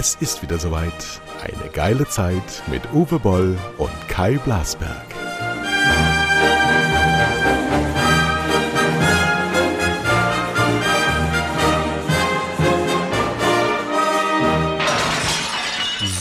[0.00, 1.20] Es ist wieder soweit.
[1.42, 5.04] Eine geile Zeit mit Uwe Boll und Kai Blasberg.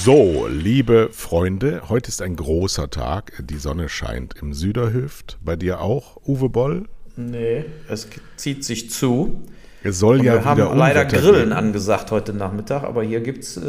[0.04, 3.34] So, liebe Freunde, heute ist ein großer Tag.
[3.48, 5.38] Die Sonne scheint im Süderhöft.
[5.46, 6.90] Bei dir auch, Uwe Boll?
[7.16, 8.08] Nee, es
[8.38, 9.44] zieht sich zu.
[9.84, 11.54] Es soll Und ja wir haben leider Unwetter Grillen geben.
[11.54, 13.62] angesagt heute Nachmittag, aber hier gibt es äh,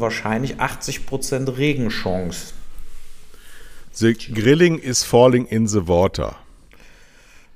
[0.00, 2.52] wahrscheinlich 80% Regenchance.
[3.92, 6.36] The grilling is falling in the water.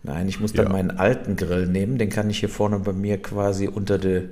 [0.03, 0.73] Nein, ich muss dann Ja.
[0.73, 4.23] meinen alten Grill nehmen, den kann ich hier vorne bei mir quasi unter der,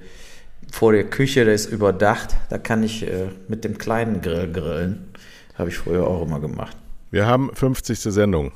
[0.73, 5.09] vor der Küche, der ist überdacht, da kann ich äh, mit dem kleinen Grill grillen.
[5.57, 6.77] Habe ich früher auch immer gemacht.
[7.11, 7.99] Wir haben 50.
[8.01, 8.53] Sendung.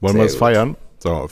[0.00, 0.76] Wollen Sehr wir es feiern?
[0.98, 1.28] So.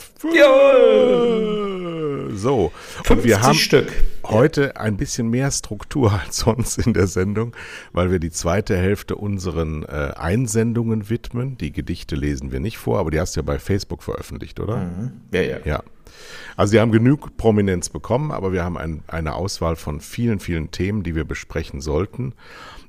[2.33, 2.71] So.
[2.97, 3.91] Und 50 wir haben Stück.
[4.23, 7.55] heute ein bisschen mehr Struktur als sonst in der Sendung,
[7.93, 11.57] weil wir die zweite Hälfte unseren äh, Einsendungen widmen.
[11.57, 14.89] Die Gedichte lesen wir nicht vor, aber die hast du ja bei Facebook veröffentlicht, oder?
[15.31, 15.57] Ja, ja.
[15.65, 15.83] Ja.
[16.55, 20.71] Also sie haben genug Prominenz bekommen, aber wir haben ein, eine Auswahl von vielen, vielen
[20.71, 22.33] Themen, die wir besprechen sollten.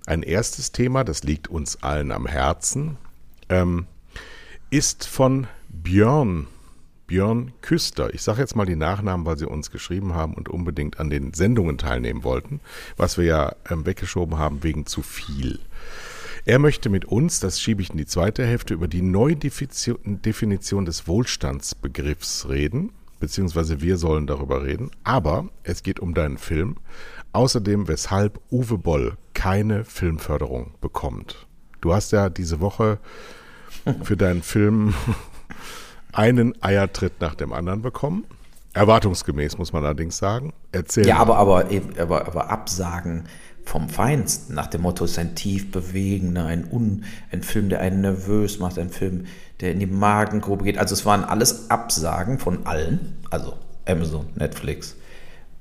[0.06, 2.96] Ein erstes Thema, das liegt uns allen am Herzen,
[3.48, 3.86] ähm,
[4.70, 6.46] ist von Björn,
[7.06, 8.12] Björn Küster.
[8.14, 11.32] Ich sage jetzt mal die Nachnamen, weil sie uns geschrieben haben und unbedingt an den
[11.32, 12.60] Sendungen teilnehmen wollten,
[12.96, 15.60] was wir ja ähm, weggeschoben haben wegen zu viel.
[16.44, 20.84] Er möchte mit uns, das schiebe ich in die zweite Hälfte, über die Neudefinition Definition
[20.84, 24.90] des Wohlstandsbegriffs reden, beziehungsweise wir sollen darüber reden.
[25.02, 26.76] Aber es geht um deinen Film.
[27.32, 31.46] Außerdem, weshalb Uwe Boll keine Filmförderung bekommt.
[31.80, 32.98] Du hast ja diese Woche
[34.02, 34.94] für deinen Film
[36.16, 38.24] einen Eiertritt nach dem anderen bekommen.
[38.72, 40.52] Erwartungsgemäß, muss man allerdings sagen.
[40.72, 41.06] Erzähl.
[41.06, 41.66] Ja, aber, aber,
[41.98, 43.24] aber, aber Absagen
[43.64, 47.80] vom Feinsten, nach dem Motto, es ist ein tief bewegender, ein, Un, ein Film, der
[47.80, 49.26] einen nervös macht, ein Film,
[49.60, 50.78] der in die Magengrube geht.
[50.78, 53.54] Also es waren alles Absagen von allen, also
[53.86, 54.96] Amazon, Netflix,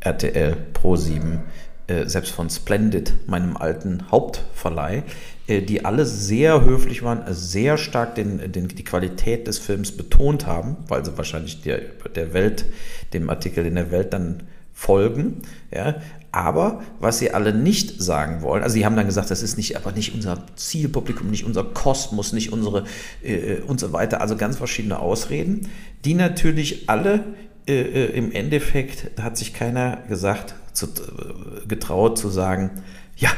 [0.02, 1.40] RTL, Pro7, äh,
[1.88, 5.04] selbst von Splendid, meinem alten Hauptverleih,
[5.48, 9.92] äh, die alle sehr höflich waren, äh, sehr stark den, den, die Qualität des Films
[9.92, 11.80] betont haben, weil sie wahrscheinlich der,
[12.16, 12.66] der Welt,
[13.14, 15.42] dem Artikel in der Welt dann folgen.
[15.72, 15.96] Ja.
[16.32, 19.78] Aber was sie alle nicht sagen wollen, also sie haben dann gesagt, das ist nicht,
[19.78, 22.84] aber nicht unser Zielpublikum, nicht unser Kosmos, nicht unsere
[23.24, 25.70] äh, und so weiter, also ganz verschiedene Ausreden,
[26.04, 27.24] die natürlich alle
[27.68, 32.70] äh, äh, im Endeffekt hat sich keiner gesagt, zu, äh, getraut zu sagen,
[33.18, 33.30] ja,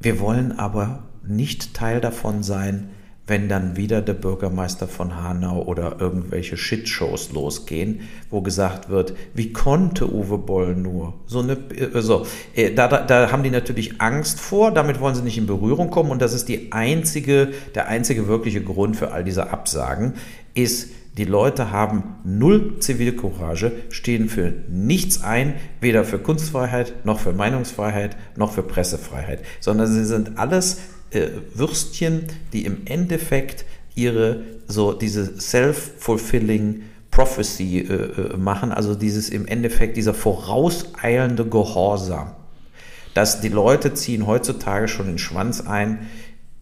[0.00, 2.90] wir wollen aber nicht Teil davon sein,
[3.28, 8.00] wenn dann wieder der Bürgermeister von Hanau oder irgendwelche Shitshows losgehen,
[8.30, 11.14] wo gesagt wird, wie konnte Uwe Boll nur?
[11.26, 12.26] So eine, äh, so,
[12.74, 16.10] da, da, da haben die natürlich Angst vor, damit wollen sie nicht in Berührung kommen
[16.10, 20.14] und das ist die einzige, der einzige wirkliche Grund für all diese Absagen,
[20.54, 27.32] ist, die Leute haben null Zivilcourage, stehen für nichts ein, weder für Kunstfreiheit, noch für
[27.32, 30.78] Meinungsfreiheit, noch für Pressefreiheit, sondern sie sind alles
[31.10, 39.30] äh, Würstchen, die im Endeffekt ihre, so diese self-fulfilling Prophecy äh, äh, machen, also dieses
[39.30, 42.32] im Endeffekt dieser vorauseilende Gehorsam.
[43.14, 46.08] Dass die Leute ziehen heutzutage schon den Schwanz ein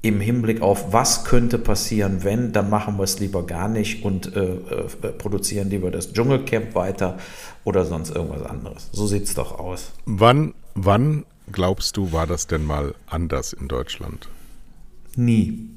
[0.04, 4.37] im Hinblick auf, was könnte passieren, wenn, dann machen wir es lieber gar nicht und
[4.37, 7.16] äh, äh, produzieren lieber das Dschungelcamp weiter
[7.65, 8.91] oder sonst irgendwas anderes.
[8.93, 9.93] So sieht es doch aus.
[10.04, 14.28] Wann, wann glaubst du, war das denn mal anders in Deutschland?
[15.16, 15.70] Nie.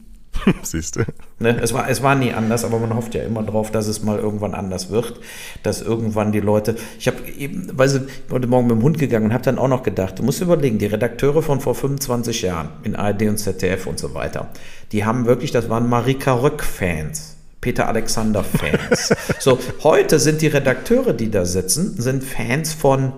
[0.64, 1.06] Siehst du?
[1.40, 1.60] Ne?
[1.62, 4.18] Es, war, es war nie anders, aber man hofft ja immer drauf, dass es mal
[4.18, 5.20] irgendwann anders wird,
[5.64, 6.76] dass irgendwann die Leute.
[7.00, 9.58] Ich habe eben, weil ich bin heute Morgen mit dem Hund gegangen und habe dann
[9.58, 13.38] auch noch gedacht, du musst überlegen, die Redakteure von vor 25 Jahren in ARD und
[13.38, 14.50] ZDF und so weiter,
[14.92, 17.36] die haben wirklich, das waren Marika Röck-Fans.
[17.60, 19.16] Peter Alexander-Fans.
[19.40, 23.14] so, heute sind die Redakteure, die da sitzen, sind Fans von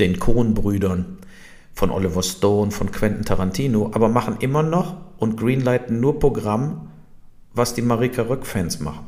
[0.00, 1.17] den Coen-Brüdern,
[1.78, 6.90] von Oliver Stone, von Quentin Tarantino, aber machen immer noch und greenlighten nur Programm,
[7.54, 9.06] was die Marika Röck-Fans machen.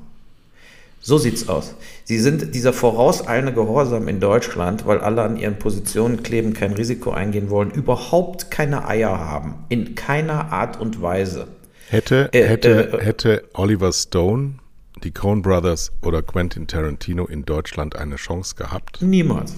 [1.00, 1.74] So sieht's aus.
[2.04, 7.10] Sie sind dieser vorauseilende Gehorsam in Deutschland, weil alle an ihren Positionen kleben, kein Risiko
[7.10, 9.64] eingehen wollen, überhaupt keine Eier haben.
[9.68, 11.48] In keiner Art und Weise.
[11.88, 14.60] Hätte, Äh, hätte, äh, hätte Oliver Stone,
[15.02, 19.02] die Coen Brothers oder Quentin Tarantino in Deutschland eine Chance gehabt?
[19.02, 19.54] Niemals.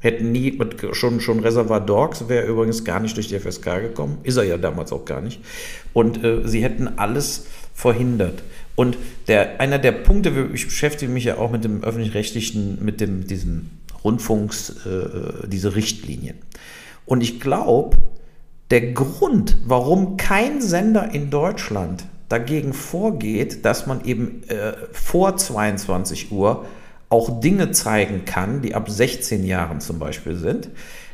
[0.00, 4.18] Hätten nie, mit, schon, schon Reservoir Dogs wäre übrigens gar nicht durch die FSK gekommen.
[4.22, 5.40] Ist er ja damals auch gar nicht.
[5.92, 8.42] Und äh, sie hätten alles verhindert.
[8.76, 8.96] Und
[9.28, 13.80] der, einer der Punkte, ich beschäftige mich ja auch mit dem öffentlich-rechtlichen, mit dem, diesen
[14.02, 16.38] Rundfunks, äh, diese Richtlinien.
[17.04, 17.96] Und ich glaube,
[18.70, 26.30] Der Grund, warum kein Sender in Deutschland dagegen vorgeht, dass man eben äh, vor 22
[26.30, 26.66] Uhr
[27.10, 30.70] auch Dinge zeigen kann, die ab 16 Jahren zum Beispiel sind,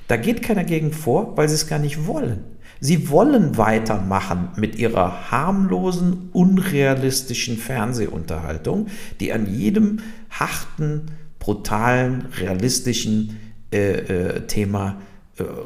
[0.06, 2.44] da geht keiner gegen vor, weil sie es gar nicht wollen.
[2.78, 8.88] Sie wollen weitermachen mit ihrer harmlosen, unrealistischen Fernsehunterhaltung,
[9.18, 10.00] die an jedem
[10.30, 11.06] harten,
[11.38, 13.40] brutalen, realistischen
[13.72, 14.98] äh, äh, Thema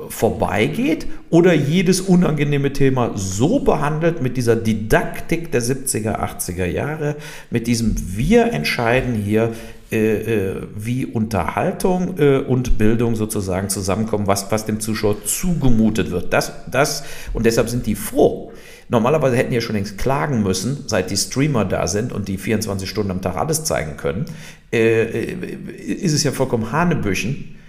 [0.08, 7.14] vorbeigeht oder jedes unangenehme Thema so behandelt mit dieser Didaktik der 70er, 80er Jahre,
[7.50, 9.52] mit diesem Wir entscheiden hier,
[9.92, 16.32] äh, äh, wie Unterhaltung äh, und Bildung sozusagen zusammenkommen, was, was dem Zuschauer zugemutet wird.
[16.32, 17.02] Das, das,
[17.32, 18.52] und deshalb sind die froh.
[18.88, 22.38] Normalerweise hätten die ja schon längst klagen müssen, seit die Streamer da sind und die
[22.38, 24.26] 24 Stunden am Tag alles zeigen können,
[24.72, 27.59] äh, ist es ja vollkommen Hanebüchen, äh,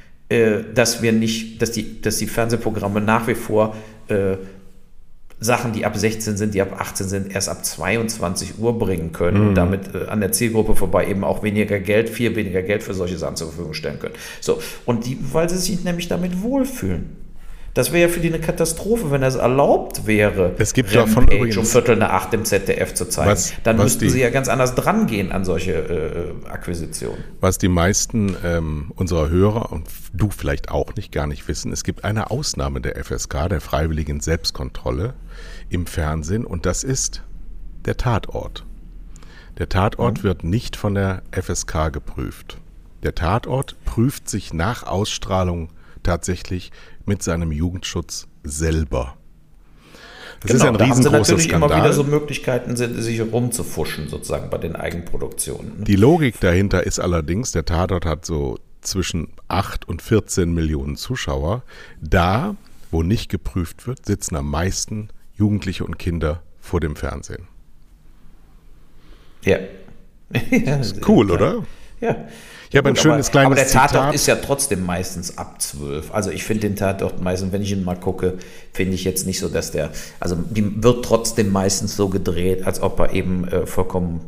[0.74, 3.76] dass wir nicht, dass die, dass die Fernsehprogramme nach wie vor
[4.08, 4.38] äh,
[5.44, 9.42] Sachen, die ab 16 sind, die ab 18 sind, erst ab 22 Uhr bringen können
[9.42, 9.48] mhm.
[9.50, 12.94] und damit äh, an der Zielgruppe vorbei eben auch weniger Geld, viel weniger Geld für
[12.94, 14.14] solche Sachen zur Verfügung stellen können.
[14.40, 17.21] So, und die, weil sie sich nämlich damit wohlfühlen.
[17.74, 21.56] Das wäre ja für die eine Katastrophe, wenn das erlaubt wäre, es gibt davon übrigens,
[21.58, 23.32] um Viertel nach acht im ZDF zu zeigen.
[23.32, 27.24] Was, Dann was müssten die, sie ja ganz anders drangehen an solche äh, Akquisitionen.
[27.40, 31.84] Was die meisten ähm, unserer Hörer und du vielleicht auch nicht gar nicht wissen, es
[31.84, 35.14] gibt eine Ausnahme der FSK, der freiwilligen Selbstkontrolle
[35.70, 37.24] im Fernsehen und das ist
[37.86, 38.66] der Tatort.
[39.58, 40.24] Der Tatort mhm.
[40.24, 42.58] wird nicht von der FSK geprüft.
[43.04, 45.70] Der Tatort prüft sich nach Ausstrahlung
[46.04, 46.72] tatsächlich
[47.06, 49.18] mit seinem Jugendschutz selber.
[50.42, 51.72] Das genau, ist ein da riesengroßer haben sie natürlich Skandal.
[51.72, 55.80] immer wieder so Möglichkeiten, sich rumzufuschen, sozusagen bei den Eigenproduktionen.
[55.80, 55.84] Ne?
[55.84, 61.64] Die Logik dahinter ist allerdings, der Tatort hat so zwischen 8 und 14 Millionen Zuschauer.
[62.02, 62.56] Da,
[62.90, 67.48] wo nicht geprüft wird, sitzen am meisten Jugendliche und Kinder vor dem Fernsehen.
[69.44, 69.58] Ja.
[70.30, 71.64] das ist cool, oder?
[72.00, 72.16] Ja.
[72.72, 74.16] Ich habe ein schönes aber, kleines Aber der Tatort Zitat.
[74.16, 76.14] ist ja trotzdem meistens ab 12.
[76.14, 78.38] Also ich finde den Tatort meistens, wenn ich ihn mal gucke,
[78.72, 79.90] finde ich jetzt nicht so, dass der,
[80.22, 84.22] also die wird trotzdem meistens so gedreht, als ob er eben äh, vollkommen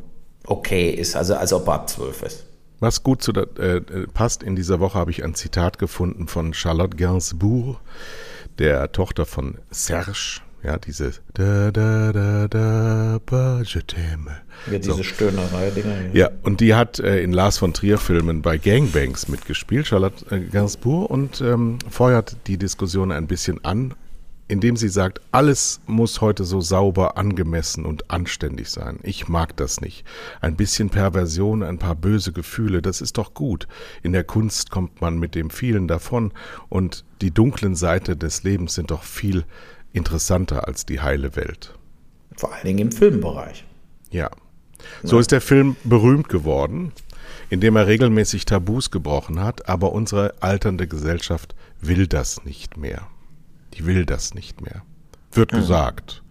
[0.45, 2.43] okay ist, also als ob er ab 12 ist.
[2.81, 3.79] Was gut zu der, äh,
[4.13, 7.79] passt, in dieser Woche habe ich ein Zitat gefunden von Charlotte Gainsbourg,
[8.59, 13.19] der Tochter von Serge, ja, diese da da da da
[13.63, 14.31] t'aime.
[14.71, 15.03] Ja, diese so.
[15.03, 16.13] Stöhnerei-Dinger.
[16.13, 16.27] Ja.
[16.27, 21.09] ja, und die hat äh, in Lars von Trier-Filmen bei Gangbangs mitgespielt, Charlotte äh, Gainsbourg,
[21.09, 23.93] und ähm, feuert die Diskussion ein bisschen an,
[24.47, 28.99] indem sie sagt, alles muss heute so sauber, angemessen und anständig sein.
[29.03, 30.05] Ich mag das nicht.
[30.39, 33.67] Ein bisschen Perversion, ein paar böse Gefühle, das ist doch gut.
[34.01, 36.31] In der Kunst kommt man mit dem vielen davon
[36.69, 39.43] und die dunklen Seite des Lebens sind doch viel
[39.93, 41.73] interessanter als die heile Welt.
[42.35, 43.65] Vor allen Dingen im Filmbereich.
[44.11, 44.29] Ja.
[45.03, 45.21] So ja.
[45.21, 46.91] ist der Film berühmt geworden,
[47.49, 53.07] indem er regelmäßig Tabus gebrochen hat, aber unsere alternde Gesellschaft will das nicht mehr.
[53.75, 54.83] Die will das nicht mehr.
[55.31, 55.57] Wird mhm.
[55.57, 56.23] gesagt.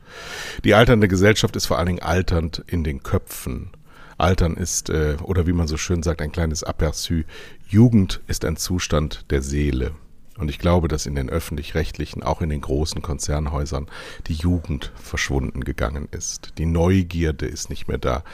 [0.65, 3.71] Die alternde Gesellschaft ist vor allen Dingen alternd in den Köpfen.
[4.19, 7.25] Altern ist, äh, oder wie man so schön sagt, ein kleines Aperçu.
[7.67, 9.93] Jugend ist ein Zustand der Seele.
[10.39, 13.87] Und ich glaube, dass in den öffentlich-rechtlichen, auch in den großen Konzernhäusern,
[14.29, 16.55] die Jugend verschwunden gegangen ist.
[16.57, 18.25] Die Neugierde ist nicht mehr da.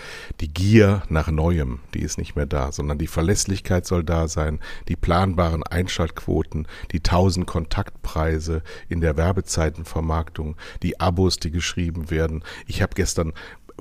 [0.41, 4.61] Die Gier nach Neuem, die ist nicht mehr da, sondern die Verlässlichkeit soll da sein,
[4.87, 12.45] die planbaren Einschaltquoten, die tausend Kontaktpreise in der Werbezeitenvermarktung, die Abos, die geschrieben werden.
[12.67, 13.33] Ich habe gestern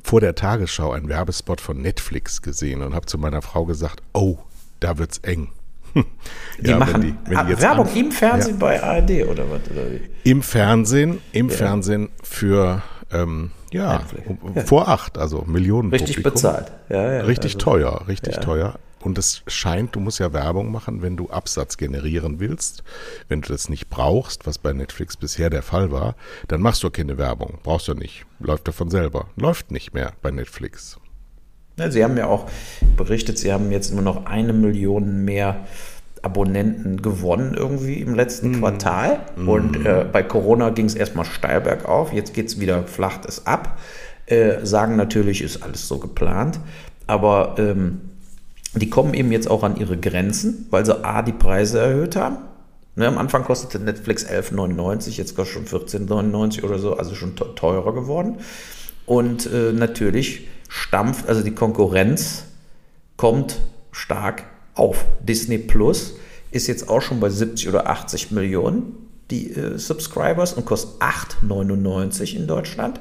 [0.03, 4.39] vor der Tagesschau einen Werbespot von Netflix gesehen und habe zu meiner Frau gesagt, oh,
[4.79, 5.49] da wird's eng.
[6.59, 8.59] Die ja, machen wenn die, wenn die Werbung im Fernsehen ja.
[8.59, 9.61] bei ARD oder was?
[9.71, 9.99] Oder?
[10.23, 11.55] Im Fernsehen, im ja.
[11.55, 14.03] Fernsehen für ähm, ja,
[14.65, 16.71] vor acht, also Millionen Richtig bezahlt.
[16.89, 18.79] Richtig also, teuer, richtig teuer.
[19.01, 22.83] Und es scheint, du musst ja Werbung machen, wenn du Absatz generieren willst.
[23.27, 26.15] Wenn du das nicht brauchst, was bei Netflix bisher der Fall war,
[26.47, 27.59] dann machst du keine Werbung.
[27.63, 28.25] Brauchst du nicht.
[28.39, 29.27] Läuft davon selber.
[29.35, 30.99] Läuft nicht mehr bei Netflix.
[31.89, 32.47] Sie haben ja auch
[32.95, 35.65] berichtet, Sie haben jetzt nur noch eine Million mehr
[36.23, 38.59] Abonnenten gewonnen irgendwie im letzten mm.
[38.59, 39.19] Quartal.
[39.35, 39.49] Mm.
[39.49, 43.45] Und äh, bei Corona ging es erstmal steil bergauf, jetzt geht es wieder, flacht es
[43.45, 43.77] ab.
[44.25, 46.59] Äh, sagen natürlich, ist alles so geplant.
[47.05, 48.01] Aber ähm,
[48.73, 52.37] die kommen eben jetzt auch an ihre Grenzen, weil sie A, die Preise erhöht haben.
[52.95, 57.93] Ne, am Anfang kostete Netflix 11,99, jetzt kostet schon 14,99 oder so, also schon teurer
[57.93, 58.37] geworden.
[59.05, 62.45] Und äh, natürlich stampft, also die Konkurrenz
[63.15, 63.59] kommt
[63.91, 64.43] stark
[64.75, 65.05] auf.
[65.21, 66.15] Disney Plus
[66.51, 72.35] ist jetzt auch schon bei 70 oder 80 Millionen die äh, Subscribers und kostet 8,99
[72.35, 72.99] in Deutschland.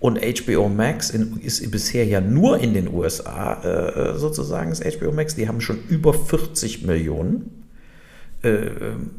[0.00, 5.12] Und HBO Max in, ist bisher ja nur in den USA äh, sozusagen, das HBO
[5.12, 5.34] Max.
[5.34, 7.64] Die haben schon über 40 Millionen.
[8.42, 8.70] Äh,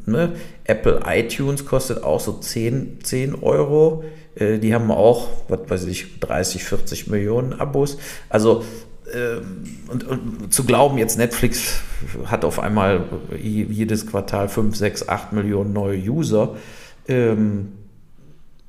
[0.06, 0.34] ne?
[0.64, 4.04] Apple iTunes kostet auch so 10, 10 Euro.
[4.34, 7.98] Äh, die haben auch, was weiß ich, 30, 40 Millionen Abos.
[8.28, 8.64] Also
[9.12, 11.80] ähm, und, und, zu glauben, jetzt Netflix
[12.26, 13.04] hat auf einmal
[13.36, 16.56] jedes Quartal 5, 6, 8 Millionen neue User,
[17.08, 17.72] ähm,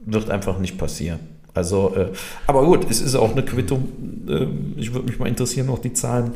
[0.03, 1.19] wird einfach nicht passieren.
[1.53, 2.11] Also, äh,
[2.47, 3.89] aber gut, es ist auch eine Quittung.
[4.27, 6.31] Äh, ich würde mich mal interessieren, auch die Zahlen,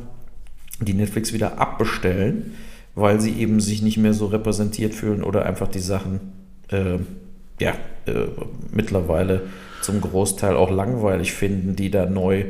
[0.82, 2.53] die Netflix wieder abbestellen,
[2.96, 6.20] weil sie eben sich nicht mehr so repräsentiert fühlen oder einfach die Sachen,
[6.70, 7.00] äh,
[7.59, 7.71] ja,
[8.05, 8.27] äh,
[8.71, 9.43] mittlerweile
[9.81, 12.45] zum Großteil auch langweilig finden, die da neu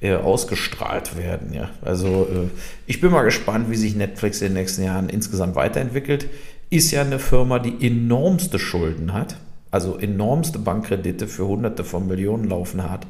[0.00, 1.52] äh, ausgestrahlt werden.
[1.52, 1.70] Ja.
[1.82, 2.48] Also äh,
[2.86, 6.28] ich bin mal gespannt, wie sich Netflix in den nächsten Jahren insgesamt weiterentwickelt.
[6.70, 9.36] Ist ja eine Firma, die enormste Schulden hat,
[9.70, 13.06] also enormste Bankkredite für Hunderte von Millionen laufen hat,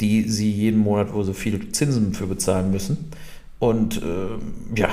[0.00, 3.10] die sie jeden Monat, wo sie viel Zinsen für bezahlen müssen.
[3.58, 4.90] Und äh, ja,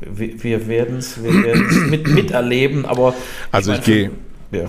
[0.00, 3.14] wir, wir werden es mit, miterleben, aber.
[3.50, 4.10] Also ich, ich gehe.
[4.52, 4.68] Ja.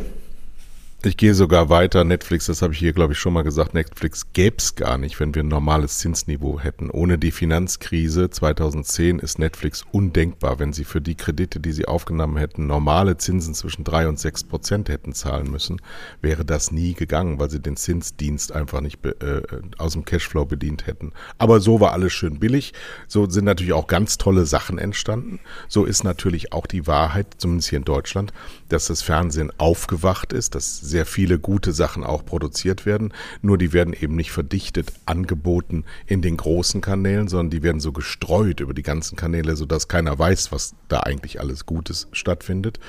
[1.07, 2.03] Ich gehe sogar weiter.
[2.03, 5.17] Netflix, das habe ich hier, glaube ich, schon mal gesagt, Netflix gäbe es gar nicht,
[5.21, 6.89] wenn wir ein normales Zinsniveau hätten.
[6.89, 12.35] Ohne die Finanzkrise 2010 ist Netflix undenkbar, wenn sie für die Kredite, die sie aufgenommen
[12.35, 15.81] hätten, normale Zinsen zwischen drei und sechs Prozent hätten zahlen müssen,
[16.21, 19.43] wäre das nie gegangen, weil sie den Zinsdienst einfach nicht äh,
[19.77, 21.13] aus dem Cashflow bedient hätten.
[21.37, 22.73] Aber so war alles schön billig.
[23.07, 25.39] So sind natürlich auch ganz tolle Sachen entstanden.
[25.69, 28.33] So ist natürlich auch die Wahrheit, zumindest hier in Deutschland,
[28.67, 33.13] dass das Fernsehen aufgewacht ist, dass sehr viele gute Sachen auch produziert werden.
[33.43, 37.91] Nur die werden eben nicht verdichtet angeboten in den großen Kanälen, sondern die werden so
[37.91, 42.79] gestreut über die ganzen Kanäle, sodass keiner weiß, was da eigentlich alles Gutes stattfindet.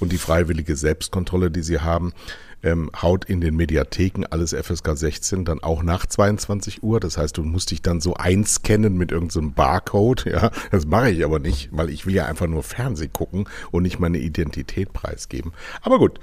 [0.00, 2.14] Und die freiwillige Selbstkontrolle, die sie haben,
[2.62, 7.00] ähm, haut in den Mediatheken alles FSK 16 dann auch nach 22 Uhr.
[7.00, 10.26] Das heißt, du musst dich dann so einscannen mit irgendeinem so Barcode.
[10.26, 13.82] Ja, das mache ich aber nicht, weil ich will ja einfach nur Fernsehen gucken und
[13.82, 15.52] nicht meine Identität preisgeben.
[15.82, 16.18] Aber gut,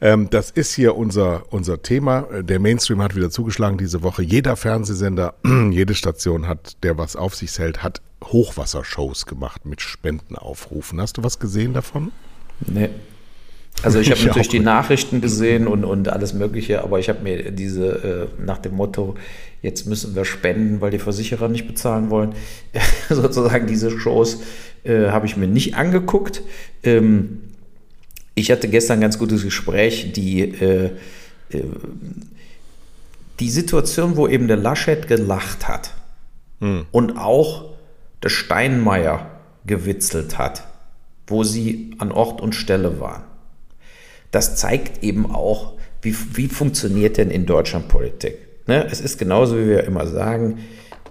[0.00, 2.22] ähm, das ist hier unser, unser Thema.
[2.42, 4.22] Der Mainstream hat wieder zugeschlagen diese Woche.
[4.22, 5.34] Jeder Fernsehsender,
[5.70, 11.00] jede Station hat, der was auf sich hält, hat Hochwassershows gemacht mit Spendenaufrufen.
[11.00, 12.12] Hast du was gesehen davon?
[12.60, 12.90] Nee.
[13.82, 17.50] Also ich habe natürlich die Nachrichten gesehen und, und alles Mögliche, aber ich habe mir
[17.50, 19.14] diese äh, nach dem Motto,
[19.62, 22.34] jetzt müssen wir spenden, weil die Versicherer nicht bezahlen wollen,
[23.08, 24.42] sozusagen diese Shows
[24.84, 26.42] äh, habe ich mir nicht angeguckt.
[26.82, 27.40] Ähm,
[28.34, 30.90] ich hatte gestern ein ganz gutes Gespräch, die, äh,
[31.50, 31.62] äh,
[33.38, 35.94] die Situation, wo eben der Laschet gelacht hat
[36.60, 36.86] hm.
[36.90, 37.70] und auch
[38.22, 39.30] der Steinmeier
[39.66, 40.64] gewitzelt hat,
[41.26, 43.22] wo sie an Ort und Stelle waren
[44.30, 48.38] das zeigt eben auch, wie, wie funktioniert denn in Deutschland Politik.
[48.66, 48.86] Ne?
[48.90, 50.58] Es ist genauso, wie wir immer sagen,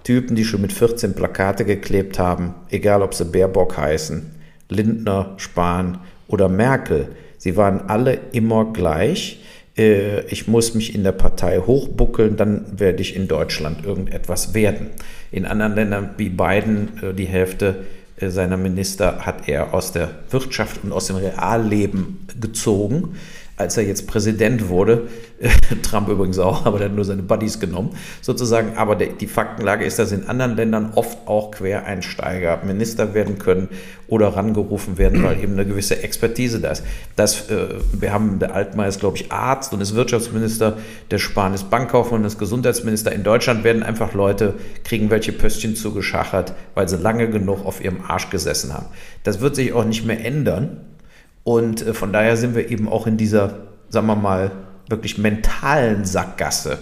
[0.02, 4.34] Typen, die schon mit 14 Plakate geklebt haben, egal ob sie Baerbock heißen,
[4.68, 7.08] Lindner, Spahn oder Merkel,
[7.38, 9.42] sie waren alle immer gleich.
[9.76, 14.90] Äh, ich muss mich in der Partei hochbuckeln, dann werde ich in Deutschland irgendetwas werden.
[15.30, 17.84] In anderen Ländern wie Biden, äh, die Hälfte
[18.28, 23.16] seiner Minister hat er aus der Wirtschaft und aus dem Realleben gezogen
[23.60, 25.08] als er jetzt Präsident wurde,
[25.82, 27.90] Trump übrigens auch, aber der hat nur seine Buddies genommen,
[28.20, 28.76] sozusagen.
[28.76, 33.68] Aber die Faktenlage ist, dass in anderen Ländern oft auch Quereinsteiger Minister werden können
[34.08, 36.84] oder rangerufen werden, weil eben eine gewisse Expertise da ist.
[37.16, 40.78] Das, äh, wir haben, der Altmaier ist, glaube ich, Arzt und ist Wirtschaftsminister,
[41.10, 43.12] der Spahn ist Bankkaufmann und ist Gesundheitsminister.
[43.12, 48.02] In Deutschland werden einfach Leute, kriegen welche Pöstchen zugeschachert, weil sie lange genug auf ihrem
[48.06, 48.86] Arsch gesessen haben.
[49.22, 50.78] Das wird sich auch nicht mehr ändern.
[51.44, 54.52] Und äh, von daher sind wir eben auch in dieser, sagen wir mal,
[54.88, 56.78] wirklich mentalen Sackgasse.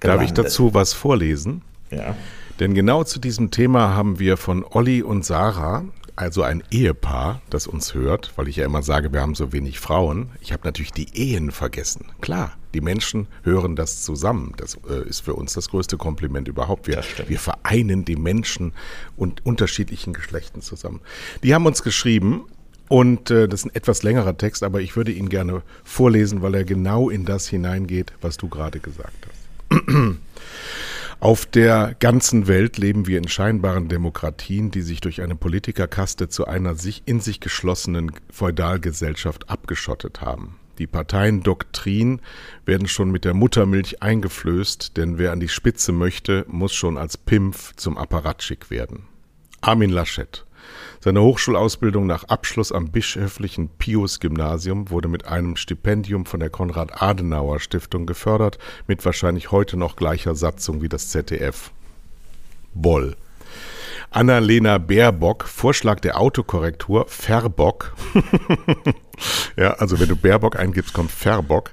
[0.00, 0.02] Gelandet.
[0.02, 1.62] Darf ich dazu was vorlesen?
[1.90, 2.16] Ja.
[2.60, 5.84] Denn genau zu diesem Thema haben wir von Olli und Sarah,
[6.16, 9.80] also ein Ehepaar, das uns hört, weil ich ja immer sage, wir haben so wenig
[9.80, 10.28] Frauen.
[10.40, 12.06] Ich habe natürlich die Ehen vergessen.
[12.20, 14.52] Klar, die Menschen hören das zusammen.
[14.58, 16.86] Das äh, ist für uns das größte Kompliment überhaupt.
[16.86, 18.74] Wir, wir vereinen die Menschen
[19.16, 21.00] und unterschiedlichen Geschlechten zusammen.
[21.42, 22.44] Die haben uns geschrieben,
[22.92, 26.54] und äh, das ist ein etwas längerer Text, aber ich würde ihn gerne vorlesen, weil
[26.54, 29.82] er genau in das hineingeht, was du gerade gesagt hast.
[31.18, 36.46] Auf der ganzen Welt leben wir in scheinbaren Demokratien, die sich durch eine Politikerkaste zu
[36.46, 40.56] einer sich in sich geschlossenen Feudalgesellschaft abgeschottet haben.
[40.78, 42.20] Die Parteiendoktrin
[42.66, 47.16] werden schon mit der Muttermilch eingeflößt, denn wer an die Spitze möchte, muss schon als
[47.16, 49.04] Pimpf zum Apparatschik werden.
[49.62, 50.44] Armin Laschet
[51.04, 58.58] Seine Hochschulausbildung nach Abschluss am bischöflichen Pius-Gymnasium wurde mit einem Stipendium von der Konrad-Adenauer-Stiftung gefördert,
[58.86, 61.72] mit wahrscheinlich heute noch gleicher Satzung wie das ZDF.
[62.72, 63.16] Boll.
[64.12, 67.94] Annalena Baerbock, Vorschlag der Autokorrektur, Verbock.
[69.56, 71.72] ja, also wenn du Baerbock eingibst, kommt Verbock.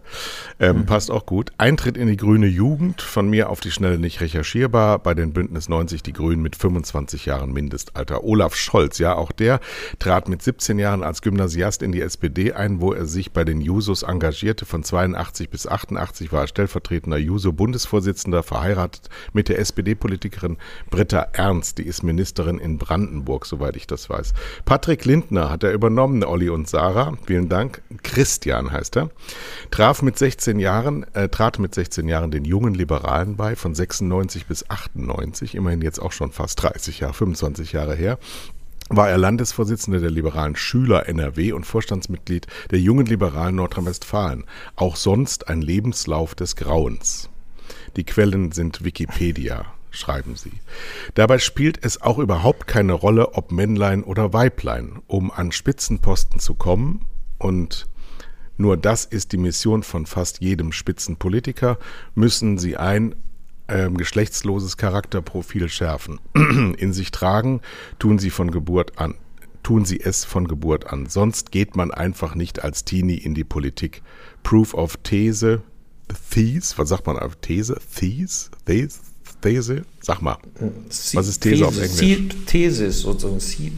[0.60, 0.86] Ähm, mhm.
[0.86, 1.52] Passt auch gut.
[1.58, 5.00] Eintritt in die grüne Jugend, von mir auf die Schnelle nicht recherchierbar.
[5.00, 8.24] Bei den Bündnis 90 die Grünen mit 25 Jahren Mindestalter.
[8.24, 9.62] Olaf Scholz, ja, auch der
[10.00, 13.62] trat mit 17 Jahren als Gymnasiast in die SPD ein, wo er sich bei den
[13.62, 14.66] Jusos engagierte.
[14.66, 20.58] Von 82 bis 88 war er stellvertretender Juso-Bundesvorsitzender, verheiratet mit der SPD-Politikerin
[20.90, 21.78] Britta Ernst.
[21.78, 24.34] Die ist Ministerin in Brandenburg, soweit ich das weiß.
[24.66, 27.18] Patrick Lindner hat er übernommen, Olli und Sarah.
[27.40, 27.82] Vielen Dank.
[28.04, 29.10] Christian heißt er.
[29.72, 33.76] Traf mit 16 16 Jahren, äh, trat mit 16 Jahren den jungen Liberalen bei, von
[33.76, 38.18] 96 bis 98, immerhin jetzt auch schon fast 30 Jahre, 25 Jahre her
[38.92, 44.46] war er Landesvorsitzender der liberalen Schüler NRW und Vorstandsmitglied der jungen Liberalen Nordrhein-Westfalen.
[44.76, 47.30] Auch sonst ein Lebenslauf des Grauens.
[47.98, 50.54] Die Quellen sind Wikipedia, schreiben sie.
[51.14, 55.04] Dabei spielt es auch überhaupt keine Rolle, ob Männlein oder Weiblein.
[55.06, 57.06] Um an Spitzenposten zu kommen
[57.40, 57.88] und
[58.60, 61.80] nur das ist die Mission von fast jedem Spitzenpolitiker,
[62.14, 63.16] müssen sie ein
[63.68, 66.20] äh, geschlechtsloses Charakterprofil schärfen.
[66.78, 67.62] In sich tragen,
[68.00, 69.16] tun sie von Geburt an.
[69.64, 71.06] Tun sie es von Geburt an.
[71.06, 74.02] Sonst geht man einfach nicht als Teenie in die Politik.
[74.44, 75.62] Proof of These,
[76.32, 77.80] These, was sagt man auf These?
[77.96, 78.50] These?
[78.66, 79.00] These?
[79.42, 79.84] These?
[80.02, 80.38] Sag mal.
[81.14, 82.36] Was ist These, auf Englisch?
[82.46, 83.72] Thesis, sozusagen.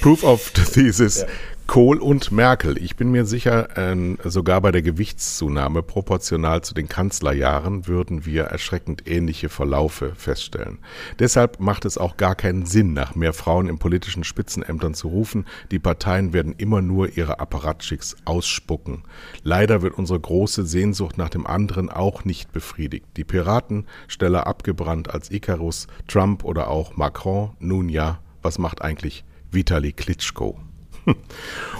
[0.00, 1.20] Proof of the Thesis.
[1.20, 1.26] Ja.
[1.66, 2.76] Kohl und Merkel.
[2.76, 8.44] Ich bin mir sicher, äh, sogar bei der Gewichtszunahme proportional zu den Kanzlerjahren würden wir
[8.44, 10.78] erschreckend ähnliche Verlaufe feststellen.
[11.18, 15.46] Deshalb macht es auch gar keinen Sinn, nach mehr Frauen in politischen Spitzenämtern zu rufen.
[15.70, 19.04] Die Parteien werden immer nur ihre Apparatschicks ausspucken.
[19.42, 23.06] Leider wird unsere große Sehnsucht nach dem anderen auch nicht befriedigt.
[23.16, 29.24] Die Piraten, Stelle abgebrannt als Icarus, Trump oder auch Macron, nun ja, was macht eigentlich
[29.50, 30.58] Vitali Klitschko?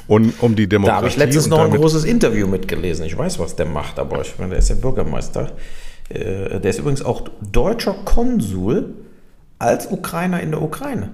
[0.07, 0.93] Und um die Demokratie.
[0.93, 3.07] Da habe ich letztens noch ein großes Interview mitgelesen.
[3.07, 5.53] Ich weiß, was der macht, aber ich meine, der ist ja Bürgermeister.
[6.09, 8.95] Äh, der ist übrigens auch deutscher Konsul
[9.59, 11.11] als Ukrainer in der Ukraine.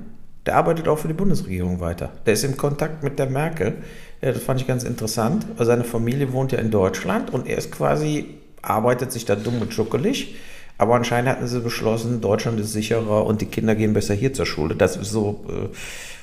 [0.47, 2.11] Der arbeitet auch für die Bundesregierung weiter.
[2.25, 3.75] Der ist im Kontakt mit der Merkel.
[4.23, 5.47] Das fand ich ganz interessant.
[5.59, 9.75] Seine Familie wohnt ja in Deutschland und er ist quasi, arbeitet sich da dumm und
[9.75, 10.37] schuckelig.
[10.79, 14.47] Aber anscheinend hatten sie beschlossen, Deutschland ist sicherer und die Kinder gehen besser hier zur
[14.47, 14.75] Schule.
[14.75, 15.45] Das ist so.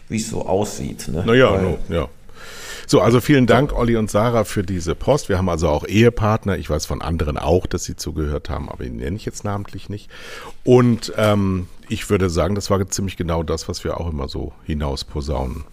[0.10, 1.08] Wie es so aussieht.
[1.08, 1.24] Ne?
[1.26, 2.08] Naja, no, ja.
[2.88, 5.28] So, also vielen Dank, Olli und Sarah, für diese Post.
[5.28, 6.58] Wir haben also auch Ehepartner.
[6.58, 9.90] Ich weiß von anderen auch, dass sie zugehört haben, aber den nenne ich jetzt namentlich
[9.90, 10.10] nicht.
[10.64, 14.54] Und ähm, ich würde sagen, das war ziemlich genau das, was wir auch immer so
[14.66, 15.64] hinaus posaunen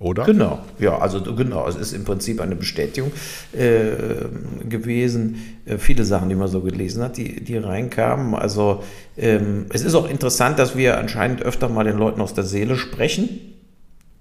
[0.00, 0.24] oder?
[0.24, 3.12] Genau, ja, also genau, es ist im Prinzip eine Bestätigung
[3.52, 5.58] äh, gewesen.
[5.66, 8.34] Äh, viele Sachen, die man so gelesen hat, die, die reinkamen.
[8.34, 8.82] Also
[9.18, 12.76] ähm, es ist auch interessant, dass wir anscheinend öfter mal den Leuten aus der Seele
[12.76, 13.28] sprechen.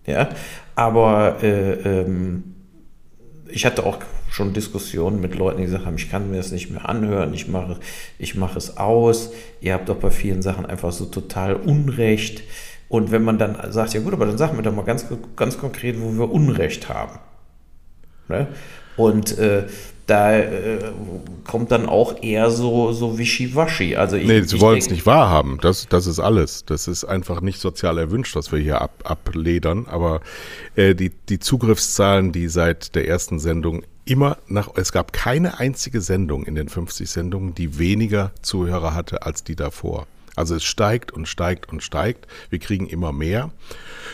[0.05, 0.29] Ja,
[0.75, 2.43] aber äh, ähm,
[3.47, 6.69] ich hatte auch schon Diskussionen mit Leuten, die gesagt haben, ich kann mir das nicht
[6.69, 7.77] mehr anhören, ich mache,
[8.17, 9.31] ich mache es aus.
[9.61, 12.43] Ihr habt doch bei vielen Sachen einfach so total Unrecht.
[12.89, 15.57] Und wenn man dann sagt, ja gut, aber dann sagen wir doch mal ganz, ganz
[15.57, 17.19] konkret, wo wir Unrecht haben.
[18.27, 18.47] Ne?
[18.97, 19.63] Und äh,
[20.07, 20.79] da äh,
[21.45, 23.95] kommt dann auch eher so, so wischiwaschi.
[23.95, 25.59] Also ich, nee, sie wollen es nicht wahrhaben.
[25.61, 26.65] Das, das ist alles.
[26.65, 29.85] Das ist einfach nicht sozial erwünscht, was wir hier ab, abledern.
[29.87, 30.21] Aber
[30.75, 36.01] äh, die, die Zugriffszahlen, die seit der ersten Sendung immer nach, es gab keine einzige
[36.01, 40.07] Sendung in den 50 Sendungen, die weniger Zuhörer hatte als die davor.
[40.35, 42.27] Also es steigt und steigt und steigt.
[42.49, 43.51] Wir kriegen immer mehr.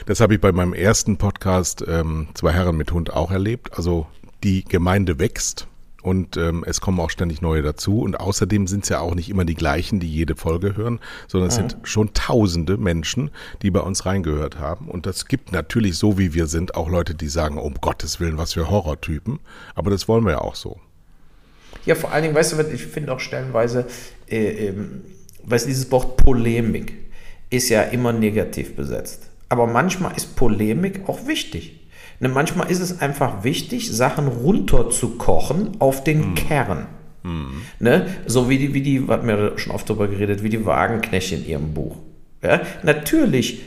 [0.06, 3.78] Das habe ich bei meinem ersten Podcast ähm, Zwei Herren mit Hund auch erlebt.
[3.78, 4.08] Also
[4.44, 5.68] die Gemeinde wächst
[6.06, 8.02] und ähm, es kommen auch ständig neue dazu.
[8.02, 11.50] Und außerdem sind es ja auch nicht immer die gleichen, die jede Folge hören, sondern
[11.50, 11.70] es mhm.
[11.70, 13.32] sind schon tausende Menschen,
[13.64, 14.88] die bei uns reingehört haben.
[14.88, 18.38] Und das gibt natürlich, so wie wir sind, auch Leute, die sagen, um Gottes Willen,
[18.38, 19.40] was für Horrortypen.
[19.74, 20.80] Aber das wollen wir ja auch so.
[21.88, 23.88] Ja, vor allen Dingen, weißt du, ich finde auch stellenweise,
[24.30, 25.02] äh, ähm,
[25.46, 26.94] weißt dieses Wort Polemik
[27.50, 29.30] ist ja immer negativ besetzt.
[29.50, 31.88] Aber manchmal ist Polemik auch wichtig.
[32.20, 36.36] Ne, manchmal ist es einfach wichtig, Sachen runterzukochen auf den mhm.
[36.36, 36.88] Kern.
[37.24, 37.62] Mhm.
[37.80, 38.08] Ne?
[38.26, 41.74] So wie die, wie die, wir schon oft darüber geredet, wie die Wagenknechte in ihrem
[41.74, 41.98] Buch.
[42.42, 42.62] Ja?
[42.84, 43.62] Natürlich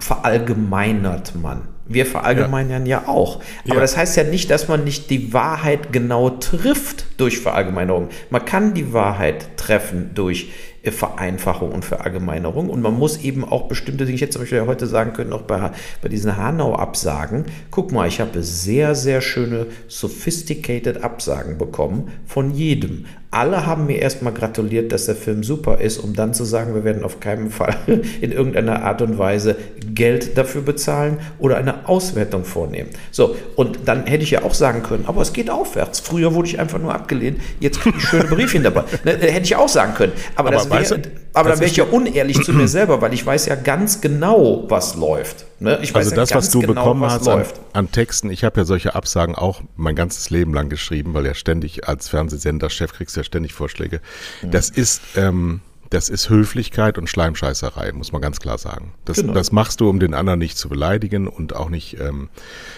[0.00, 1.62] verallgemeinert man.
[1.88, 3.40] Wir verallgemeinern ja, ja auch.
[3.64, 3.80] Aber ja.
[3.80, 8.08] das heißt ja nicht, dass man nicht die Wahrheit genau trifft durch Verallgemeinerung.
[8.30, 10.50] Man kann die Wahrheit treffen durch
[10.92, 12.70] Vereinfachung und Verallgemeinerung.
[12.70, 15.42] Und man muss eben auch bestimmte Dinge, ich hätte zum Beispiel heute sagen können, auch
[15.42, 15.70] bei,
[16.02, 23.06] bei diesen Hanau-Absagen, guck mal, ich habe sehr, sehr schöne sophisticated Absagen bekommen von jedem
[23.30, 26.84] alle haben mir erstmal gratuliert, dass der Film super ist, um dann zu sagen, wir
[26.84, 27.76] werden auf keinen Fall
[28.20, 29.56] in irgendeiner Art und Weise
[29.94, 32.90] Geld dafür bezahlen oder eine Auswertung vornehmen.
[33.10, 36.00] So, und dann hätte ich ja auch sagen können, aber es geht aufwärts.
[36.00, 38.84] Früher wurde ich einfach nur abgelehnt, jetzt kriege ich schöne Briefchen dabei.
[39.04, 40.12] Ne, hätte ich auch sagen können.
[40.34, 41.00] Aber, aber, wär,
[41.36, 44.64] aber dann wäre ich ja unehrlich zu mir selber, weil ich weiß ja ganz genau,
[44.68, 45.44] was läuft.
[45.60, 45.78] Ne?
[45.82, 47.44] Ich weiß also das, ja was du genau, bekommen was hast an,
[47.74, 51.34] an, Texten, ich habe ja solche Absagen auch mein ganzes Leben lang geschrieben, weil ja
[51.34, 54.00] ständig als Fernsehsender-Chef kriegst du ja ständig Vorschläge.
[54.40, 54.50] Mhm.
[54.50, 58.92] Das ist, ähm, das ist Höflichkeit und Schleimscheißerei, muss man ganz klar sagen.
[59.04, 59.32] Das, genau.
[59.32, 62.28] das machst du, um den anderen nicht zu beleidigen und auch nicht, ähm,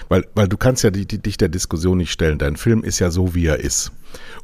[0.09, 2.39] weil, weil du kannst ja die, die, dich der Diskussion nicht stellen.
[2.39, 3.93] Dein Film ist ja so, wie er ist.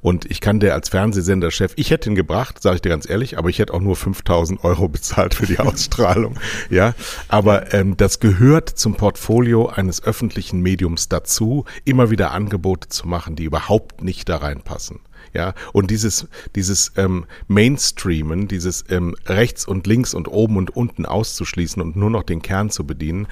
[0.01, 3.39] Und ich kann der als Fernsehsenderchef, ich hätte ihn gebracht, sage ich dir ganz ehrlich,
[3.39, 6.39] aber ich hätte auch nur 5000 Euro bezahlt für die Ausstrahlung.
[6.71, 6.95] ja,
[7.29, 13.37] aber ähm, das gehört zum Portfolio eines öffentlichen Mediums dazu, immer wieder Angebote zu machen,
[13.37, 15.01] die überhaupt nicht da reinpassen.
[15.35, 21.07] Ja, und dieses, dieses ähm, Mainstreamen, dieses ähm, rechts und links und oben und unten
[21.07, 23.27] auszuschließen und nur noch den Kern zu bedienen,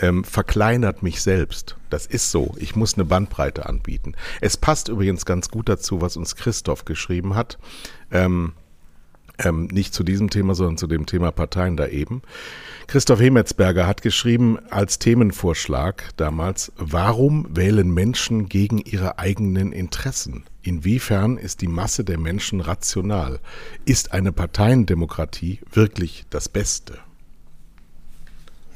[0.00, 1.76] ähm, verkleinert mich selbst.
[1.88, 2.54] Das ist so.
[2.58, 4.14] Ich muss eine Bandbreite anbieten.
[4.40, 7.58] Es passt übrigens ganz gut dazu, was uns Christoph geschrieben hat.
[8.10, 8.52] Ähm,
[9.38, 12.22] ähm, nicht zu diesem Thema, sondern zu dem Thema Parteien da eben.
[12.86, 20.44] Christoph Hemetsberger hat geschrieben als Themenvorschlag damals, warum wählen Menschen gegen ihre eigenen Interessen?
[20.66, 23.38] Inwiefern ist die Masse der Menschen rational?
[23.84, 26.98] Ist eine Parteiendemokratie wirklich das Beste?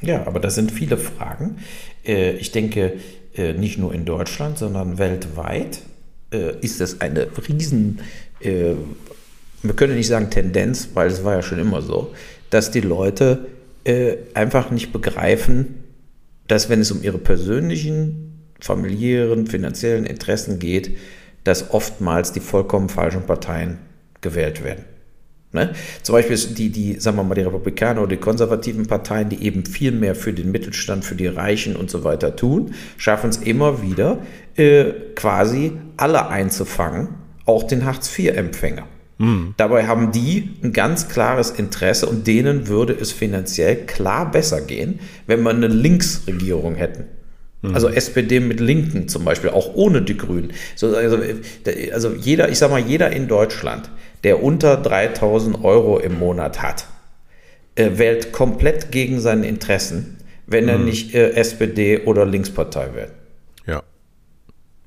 [0.00, 1.58] Ja, aber das sind viele Fragen.
[2.06, 2.94] Äh, ich denke,
[3.34, 5.80] äh, nicht nur in Deutschland, sondern weltweit
[6.32, 8.00] äh, ist das eine riesen,
[8.42, 12.14] wir können nicht sagen Tendenz, weil es war ja schon immer so,
[12.48, 13.48] dass die Leute
[14.32, 15.84] einfach nicht begreifen,
[16.48, 20.96] dass wenn es um ihre persönlichen, familiären, finanziellen Interessen geht,
[21.44, 23.78] dass oftmals die vollkommen falschen Parteien
[24.20, 24.84] gewählt werden.
[25.52, 25.72] Ne?
[26.02, 29.66] Zum Beispiel die, die, sagen wir mal, die Republikaner oder die konservativen Parteien, die eben
[29.66, 33.82] viel mehr für den Mittelstand, für die Reichen und so weiter tun, schaffen es immer
[33.82, 34.18] wieder,
[34.56, 37.08] äh, quasi alle einzufangen,
[37.46, 38.86] auch den Hartz-IV-Empfänger.
[39.18, 39.54] Mhm.
[39.56, 45.00] Dabei haben die ein ganz klares Interesse und denen würde es finanziell klar besser gehen,
[45.26, 47.04] wenn wir eine Linksregierung hätten.
[47.62, 47.74] Mhm.
[47.74, 50.52] Also SPD mit Linken zum Beispiel, auch ohne die Grünen.
[50.76, 51.18] So, also,
[51.92, 53.90] also jeder, ich sag mal, jeder in Deutschland,
[54.24, 56.86] der unter 3000 Euro im Monat hat,
[57.74, 60.86] äh, wählt komplett gegen seine Interessen, wenn er mhm.
[60.86, 63.12] nicht äh, SPD oder Linkspartei wählt.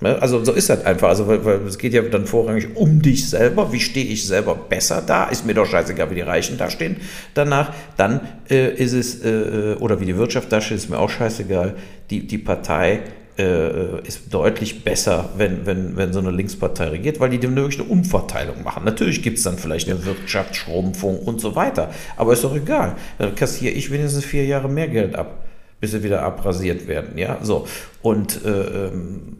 [0.03, 0.21] Ne?
[0.21, 1.09] Also so ist das einfach.
[1.09, 3.71] Also weil, weil es geht ja dann vorrangig um dich selber.
[3.71, 5.25] Wie stehe ich selber besser da?
[5.25, 6.97] Ist mir doch scheißegal, wie die Reichen da stehen.
[7.33, 11.09] Danach, dann äh, ist es, äh, oder wie die Wirtschaft da steht, ist mir auch
[11.09, 11.75] scheißegal.
[12.09, 12.99] Die, die Partei
[13.37, 17.79] äh, ist deutlich besser, wenn, wenn, wenn so eine Linkspartei regiert, weil die dem wirklich
[17.79, 18.83] eine Umverteilung machen.
[18.83, 22.97] Natürlich gibt es dann vielleicht eine Wirtschaftsschrumpfung und so weiter, aber ist doch egal.
[23.17, 25.45] Dann kassiere ich wenigstens vier Jahre mehr Geld ab,
[25.79, 27.17] bis sie wieder abrasiert werden.
[27.17, 27.65] Ja, so.
[28.01, 29.37] Und äh, ähm,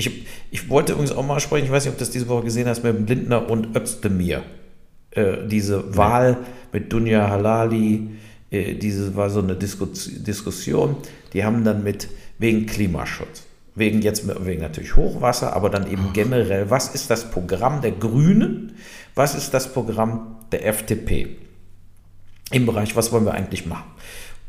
[0.00, 2.44] ich, ich wollte übrigens auch mal sprechen, ich weiß nicht, ob du das diese Woche
[2.44, 4.42] gesehen hast, mit Lindner und Özdemir.
[5.10, 5.96] Äh, diese.
[5.96, 6.38] Wahl
[6.72, 8.10] mit Dunja Halali,
[8.50, 10.96] äh, diese war so eine Diskus Diskussion.
[11.32, 12.08] Die haben dann mit
[12.38, 13.44] wegen Klimaschutz.
[13.74, 18.74] Wegen jetzt wegen natürlich Hochwasser, aber dann eben generell, was ist das Programm der Grünen?
[19.14, 21.36] Was ist das Programm der FDP?
[22.50, 23.90] Im Bereich, was wollen wir eigentlich machen?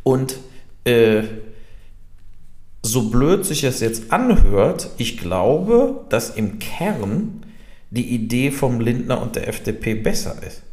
[0.04, 0.38] Und
[0.86, 1.24] äh,
[2.84, 7.46] so blöd sich es jetzt anhört, ich glaube, dass im Kern
[7.92, 10.64] die Idee vom Lindner und der FDP besser ist.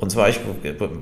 [0.00, 0.40] Und zwar, ich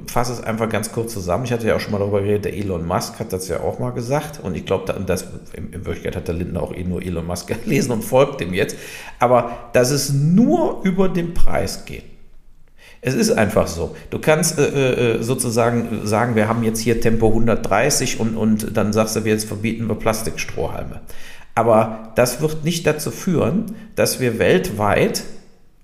[0.09, 1.45] fasse es einfach ganz kurz zusammen.
[1.45, 3.79] Ich hatte ja auch schon mal darüber geredet, der Elon Musk hat das ja auch
[3.79, 4.41] mal gesagt.
[4.43, 7.93] Und ich glaube, das, in Wirklichkeit hat der Lindner auch eh nur Elon Musk gelesen
[7.93, 8.77] und folgt dem jetzt.
[9.21, 12.03] Aber dass es nur über den Preis geht.
[13.01, 13.97] Es ist einfach so.
[14.11, 18.93] Du kannst äh, äh sozusagen sagen, wir haben jetzt hier Tempo 130 und, und dann
[18.93, 21.01] sagst du, wir jetzt verbieten wir Plastikstrohhalme.
[21.55, 25.25] Aber das wird nicht dazu führen, dass wir weltweit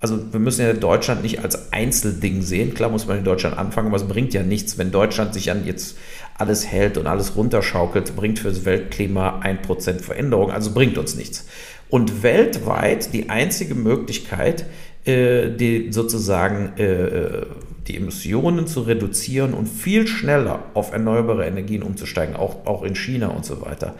[0.04, 2.74] also wir müssen ja Deutschland nicht als Einzelding sehen.
[2.74, 5.64] Klar muss man in Deutschland anfangen, aber es bringt ja nichts, wenn Deutschland sich an
[5.64, 5.96] jetzt
[6.36, 11.46] alles hält und alles runterschaukelt, bringt für das Weltklima 1% Veränderung, also bringt uns nichts.
[11.88, 14.66] Und weltweit die einzige Möglichkeit,
[15.04, 17.46] äh, die sozusagen äh,
[17.86, 23.28] die Emissionen zu reduzieren und viel schneller auf erneuerbare Energien umzusteigen, auch, auch in China
[23.28, 23.94] und so weiter,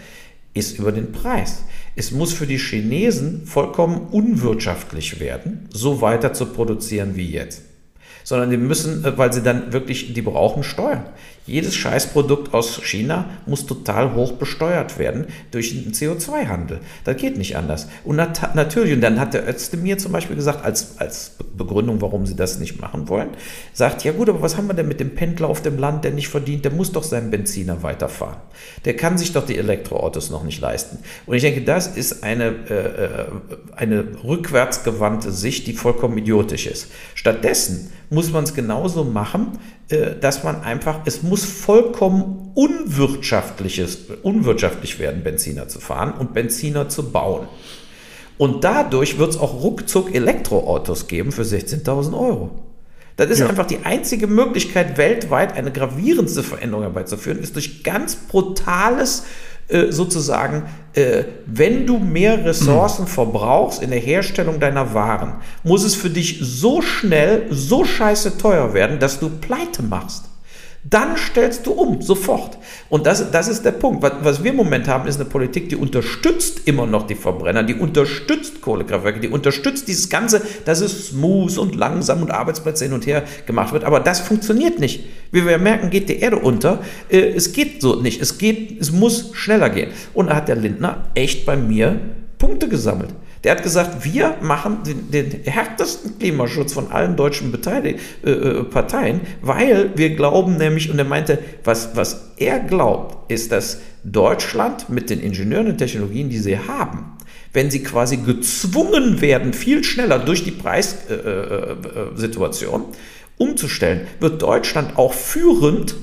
[0.54, 1.64] ist über den Preis.
[1.96, 7.62] Es muss für die Chinesen vollkommen unwirtschaftlich werden, so weiter zu produzieren wie jetzt.
[8.22, 11.04] sondern die müssen, äh, weil sie dann wirklich, die brauchen Steuern.
[11.46, 16.80] Jedes Scheißprodukt aus China muss total hoch besteuert werden durch den CO2-Handel.
[17.04, 17.86] Das geht nicht anders.
[18.02, 22.24] Und nat natürlich, und dann hat der Özdemir zum Beispiel gesagt, als, als Begründung, warum
[22.24, 23.28] sie das nicht machen wollen,
[23.74, 26.12] sagt, ja gut, aber was haben wir denn mit dem Pendler auf dem Land, der
[26.12, 28.38] nicht verdient, der muss doch seinen Benziner weiterfahren.
[28.86, 30.98] Der kann sich doch die Elektroautos noch nicht leisten.
[31.26, 33.24] Und ich denke, das ist eine, äh, äh
[33.76, 36.88] eine rückwärtsgewandte Sicht, die vollkommen idiotisch ist.
[37.14, 45.22] Stattdessen muss man es genauso machen, dass man einfach, es muss vollkommen unwirtschaftliches, unwirtschaftlich werden,
[45.22, 47.48] Benziner zu fahren und Benziner zu bauen.
[48.38, 52.50] Und dadurch wird es auch ruckzuck Elektroautos geben für 16.000 Euro.
[53.16, 53.48] Das ist ja.
[53.48, 59.24] einfach die einzige Möglichkeit, weltweit eine gravierendste Veränderung herbeizuführen, ist durch ganz brutales
[59.68, 65.94] äh, sozusagen, äh, wenn du mehr Ressourcen verbrauchst in der Herstellung deiner Waren, muss es
[65.94, 70.24] für dich so schnell, so scheiße teuer werden, dass du pleite machst
[70.84, 72.58] dann stellst du um, sofort.
[72.90, 74.02] Und das, das ist der Punkt.
[74.02, 77.62] Was, was wir im Moment haben, ist eine Politik, die unterstützt immer noch die Verbrenner,
[77.62, 82.92] die unterstützt Kohlekraftwerke, die unterstützt dieses Ganze, dass es smooth und langsam und Arbeitsplätze hin
[82.92, 83.84] und her gemacht wird.
[83.84, 85.04] Aber das funktioniert nicht.
[85.32, 86.80] Wie wir merken, geht die Erde unter.
[87.08, 88.20] Äh, es geht so nicht.
[88.20, 89.90] Es geht, es muss schneller gehen.
[90.12, 91.98] Und da hat der Lindner echt bei mir
[92.38, 93.10] Punkte gesammelt.
[93.44, 98.64] Der hat gesagt, wir machen den, den härtesten Klimaschutz von allen deutschen Beteilig äh, äh,
[98.64, 104.88] Parteien, weil wir glauben nämlich, und er meinte, was, was er glaubt, ist, dass Deutschland
[104.88, 107.18] mit den Ingenieuren und Technologien, die sie haben,
[107.52, 112.92] wenn sie quasi gezwungen werden, viel schneller durch die Preissituation äh, äh, äh
[113.36, 115.96] umzustellen, wird Deutschland auch führend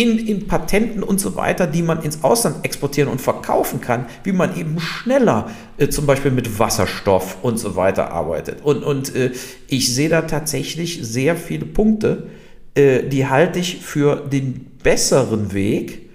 [0.00, 4.32] in, in Patenten und so weiter, die man ins Ausland exportieren und verkaufen kann, wie
[4.32, 8.62] man eben schneller äh, zum Beispiel mit Wasserstoff und so weiter arbeitet.
[8.62, 9.32] Und, und äh,
[9.68, 12.28] ich sehe da tatsächlich sehr viele Punkte,
[12.74, 16.09] äh, die halte ich für den besseren Weg,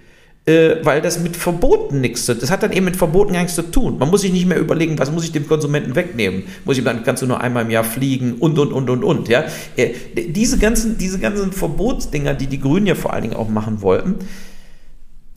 [0.46, 3.40] äh, weil das mit Verboten nichts zu tun Das hat dann eben mit Verboten gar
[3.40, 3.98] nichts zu tun.
[3.98, 6.44] Man muss sich nicht mehr überlegen, was muss ich dem Konsumenten wegnehmen?
[6.64, 9.28] Muss ich dann kannst du nur einmal im Jahr fliegen und und und und und.
[9.28, 9.44] Ja?
[9.76, 13.82] Äh, diese, ganzen, diese ganzen Verbotsdinger, die die Grünen ja vor allen Dingen auch machen
[13.82, 14.16] wollten,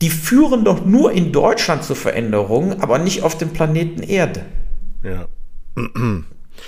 [0.00, 4.46] die führen doch nur in Deutschland zu Veränderungen, aber nicht auf dem Planeten Erde.
[5.02, 5.26] Ja.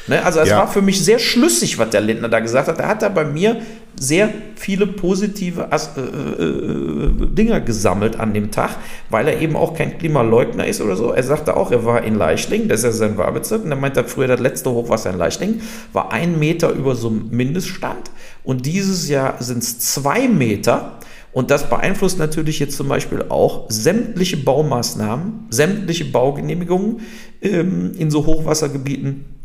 [0.09, 0.59] Ne, also es ja.
[0.59, 2.79] war für mich sehr schlüssig, was der Lindner da gesagt hat.
[2.79, 3.59] Da hat er bei mir
[3.99, 8.71] sehr viele positive As äh, äh, äh, Dinger gesammelt an dem Tag,
[9.11, 11.13] weil er eben auch kein Klimaleugner ist oder so.
[11.13, 14.03] Er sagte auch, er war in Leichling, das ist ja sein Wahrbezirk, und er meinte
[14.05, 15.61] früher, das letzte Hochwasser in Leichling
[15.93, 18.11] war ein Meter über so einem Mindeststand
[18.43, 20.99] und dieses Jahr sind es zwei Meter.
[21.35, 27.01] Und das beeinflusst natürlich jetzt zum Beispiel auch sämtliche Baumaßnahmen, sämtliche Baugenehmigungen
[27.41, 29.42] ähm, in so Hochwassergebieten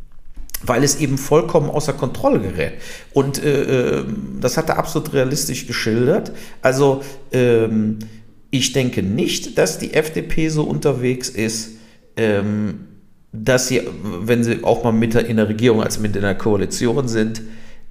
[0.64, 2.74] weil es eben vollkommen außer Kontrolle gerät.
[3.14, 6.32] Und äh, ähm, das hat er absolut realistisch geschildert.
[6.62, 8.00] Also ähm,
[8.50, 11.72] ich denke nicht, dass die FDP so unterwegs ist,
[12.16, 12.88] ähm,
[13.32, 17.08] dass sie, wenn sie auch mal mit in der Regierung als mit in der Koalition
[17.08, 17.42] sind,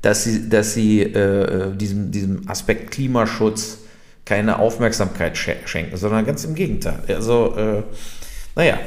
[0.03, 3.79] dass sie, dass sie äh, diesem, diesem Aspekt Klimaschutz
[4.25, 7.01] keine Aufmerksamkeit schenken, sondern ganz im Gegenteil.
[7.09, 7.83] Also, äh,
[8.57, 8.79] naja,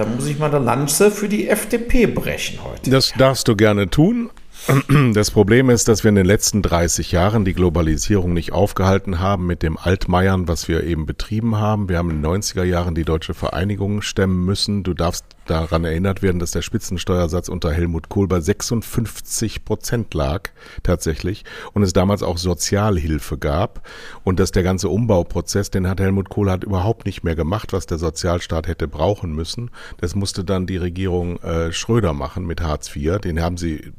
[0.00, 2.88] da muss ich mal eine Lanze für die FDP brechen heute.
[2.88, 4.30] Das darfst du gerne tun.
[5.14, 9.46] Das Problem ist, dass wir in den letzten 30 Jahren die Globalisierung nicht aufgehalten haben
[9.46, 11.88] mit dem Altmeiern, was wir eben betrieben haben.
[11.88, 14.82] Wir haben in den 90er Jahren die deutsche Vereinigung stemmen müssen.
[14.82, 20.50] Du darfst daran erinnert werden, dass der Spitzensteuersatz unter Helmut Kohl bei 56 Prozent lag,
[20.82, 23.86] tatsächlich, und es damals auch Sozialhilfe gab
[24.24, 27.86] und dass der ganze Umbauprozess, den hat Helmut Kohl hat überhaupt nicht mehr gemacht, was
[27.86, 29.70] der Sozialstaat hätte brauchen müssen.
[29.98, 33.18] Das musste dann die Regierung äh, Schröder machen mit Hartz IV.
[33.18, 33.92] Den haben sie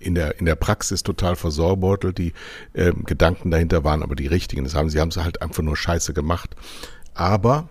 [0.00, 2.18] in der, in der Praxis total versorbeutelt.
[2.18, 2.32] Die
[2.72, 4.64] äh, Gedanken dahinter waren aber die richtigen.
[4.64, 6.56] Das haben sie haben sie halt einfach nur scheiße gemacht.
[7.14, 7.68] Aber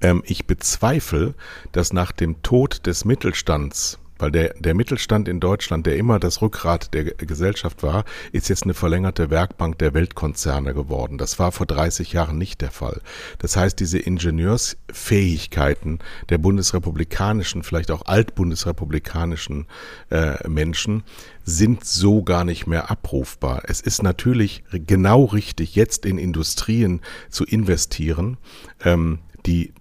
[0.00, 1.34] ähm, ich bezweifle,
[1.72, 6.42] dass nach dem Tod des Mittelstands weil der, der Mittelstand in Deutschland, der immer das
[6.42, 11.18] Rückgrat der Gesellschaft war, ist jetzt eine verlängerte Werkbank der Weltkonzerne geworden.
[11.18, 13.00] Das war vor 30 Jahren nicht der Fall.
[13.38, 19.66] Das heißt, diese Ingenieursfähigkeiten der bundesrepublikanischen, vielleicht auch altbundesrepublikanischen
[20.10, 21.02] äh, Menschen
[21.44, 23.62] sind so gar nicht mehr abrufbar.
[23.66, 28.36] Es ist natürlich genau richtig, jetzt in Industrien zu investieren,
[28.84, 29.72] ähm, die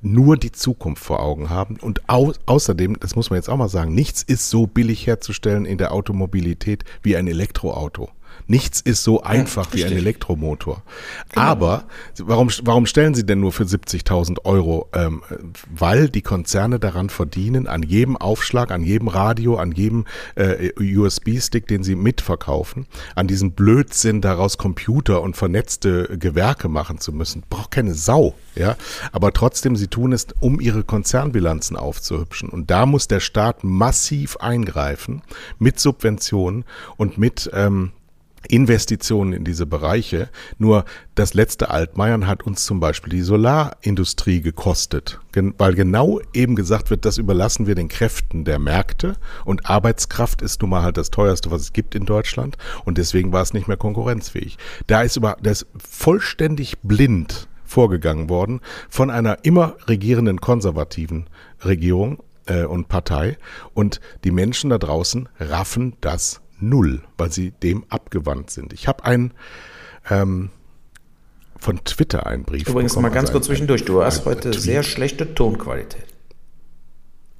[0.00, 1.76] nur die Zukunft vor Augen haben.
[1.80, 5.64] Und au außerdem, das muss man jetzt auch mal sagen, nichts ist so billig herzustellen
[5.64, 8.10] in der Automobilität wie ein Elektroauto.
[8.50, 10.82] Nichts ist so einfach ja, wie ein Elektromotor.
[11.28, 11.46] Genau.
[11.46, 11.84] Aber
[12.16, 14.88] warum, warum stellen Sie denn nur für 70.000 Euro?
[14.94, 15.22] Ähm,
[15.70, 21.66] weil die Konzerne daran verdienen, an jedem Aufschlag, an jedem Radio, an jedem äh, USB-Stick,
[21.66, 27.42] den sie mitverkaufen, an diesem Blödsinn daraus Computer und vernetzte Gewerke machen zu müssen.
[27.50, 28.76] Braucht keine Sau, ja.
[29.12, 32.48] Aber trotzdem, sie tun es, um ihre Konzernbilanzen aufzuhübschen.
[32.48, 35.20] Und da muss der Staat massiv eingreifen
[35.58, 36.64] mit Subventionen
[36.96, 37.92] und mit ähm,
[38.46, 40.28] Investitionen in diese Bereiche.
[40.58, 45.18] Nur das letzte Altmaiern hat uns zum Beispiel die Solarindustrie gekostet,
[45.58, 50.62] weil genau eben gesagt wird, das überlassen wir den Kräften der Märkte und Arbeitskraft ist
[50.62, 53.68] nun mal halt das teuerste, was es gibt in Deutschland und deswegen war es nicht
[53.68, 54.58] mehr konkurrenzfähig.
[54.86, 61.26] Da ist über, das vollständig blind vorgegangen worden von einer immer regierenden konservativen
[61.64, 63.36] Regierung äh, und Partei
[63.74, 68.72] und die Menschen da draußen raffen das null, weil sie dem abgewandt sind.
[68.72, 69.32] Ich habe einen
[70.10, 70.50] ähm,
[71.58, 72.68] von Twitter einen Brief.
[72.68, 74.62] Übrigens bekommen, mal ganz also kurz zwischendurch, du hast heute Tweet.
[74.62, 76.06] sehr schlechte Tonqualität.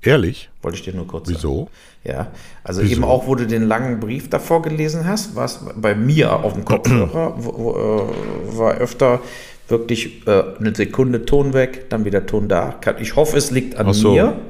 [0.01, 0.51] Ehrlich?
[0.63, 1.65] Wollte ich dir nur kurz Wieso?
[1.65, 1.71] sagen.
[2.05, 2.93] Ja, also Wieso?
[2.93, 6.65] eben auch, wo du den langen Brief davor gelesen hast, was bei mir auf dem
[6.65, 9.21] Kopfhörer wo, wo, äh, war öfter
[9.69, 12.79] wirklich äh, eine Sekunde Ton weg, dann wieder Ton da.
[13.01, 14.13] Ich hoffe, es liegt an so.
[14.13, 14.41] mir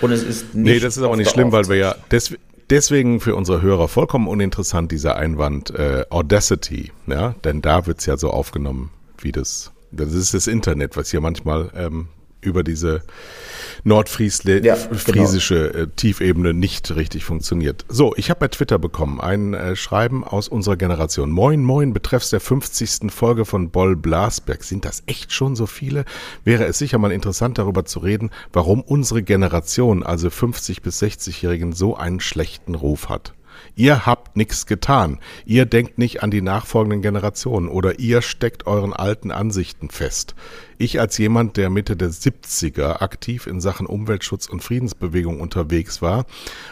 [0.00, 0.74] und es ist nicht.
[0.74, 4.26] Nee, das ist aber nicht schlimm, weil wir ja deswegen deswegen für unsere Hörer vollkommen
[4.26, 9.72] uninteressant, dieser Einwand äh, Audacity, ja, denn da wird es ja so aufgenommen, wie das,
[9.90, 12.08] das ist das Internet, was hier manchmal ähm,
[12.42, 13.02] über diese
[13.84, 15.82] nordfriesische ja, genau.
[15.82, 17.84] Äh, Tiefebene nicht richtig funktioniert.
[17.88, 21.30] So, ich habe bei Twitter bekommen ein äh, Schreiben aus unserer Generation.
[21.30, 23.10] Moin, moin, betreffs der 50.
[23.10, 24.64] Folge von Boll Blasberg.
[24.64, 26.04] Sind das echt schon so viele?
[26.44, 31.72] Wäre es sicher mal interessant darüber zu reden, warum unsere Generation, also 50 bis 60-Jährigen,
[31.72, 33.34] so einen schlechten Ruf hat.
[33.74, 35.18] Ihr habt nichts getan.
[35.46, 40.34] Ihr denkt nicht an die nachfolgenden Generationen oder ihr steckt euren alten Ansichten fest.
[40.76, 46.26] Ich als jemand, der Mitte der 70er aktiv in Sachen Umweltschutz und Friedensbewegung unterwegs war,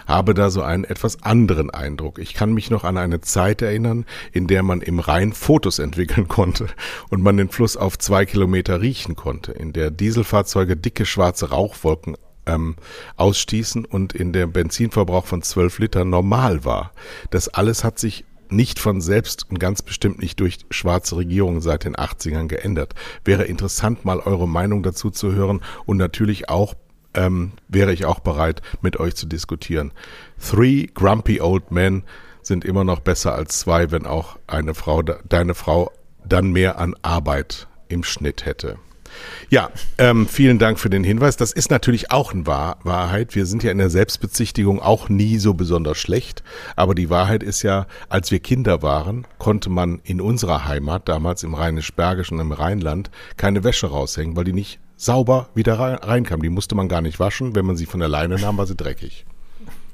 [0.07, 2.19] habe da so einen etwas anderen Eindruck.
[2.19, 6.29] Ich kann mich noch an eine Zeit erinnern, in der man im Rhein Fotos entwickeln
[6.29, 6.67] konnte
[7.09, 12.17] und man den Fluss auf zwei Kilometer riechen konnte, in der Dieselfahrzeuge dicke schwarze Rauchwolken
[12.51, 12.77] ähm,
[13.17, 16.93] ausstießen und in der Benzinverbrauch von 12 Litern normal war.
[17.31, 21.85] Das alles hat sich nicht von selbst und ganz bestimmt nicht durch schwarze Regierungen seit
[21.85, 22.95] den 80ern geändert.
[23.25, 26.75] Wäre interessant, mal eure Meinung dazu zu hören und natürlich auch
[27.15, 29.93] ähm, wäre ich auch bereit, mit euch zu diskutieren.
[30.39, 32.05] Three grumpy old men
[32.43, 35.91] sind immer noch besser als zwei, wenn auch eine Frau, deine Frau
[36.25, 38.79] dann mehr an Arbeit im Schnitt hätte.
[39.49, 41.37] Ja, ähm, vielen Dank für den Hinweis.
[41.37, 43.35] Das ist natürlich auch eine Wahr Wahrheit.
[43.35, 46.43] Wir sind ja in der Selbstbezichtigung auch nie so besonders schlecht.
[46.77, 51.43] Aber die Wahrheit ist ja, als wir Kinder waren, konnte man in unserer Heimat, damals
[51.43, 56.43] im Rheinisch-Bergischen im Rheinland, keine Wäsche raushängen, weil die nicht sauber wieder reinkam.
[56.43, 57.55] Die musste man gar nicht waschen.
[57.55, 59.25] Wenn man sie von alleine nahm, war sie dreckig.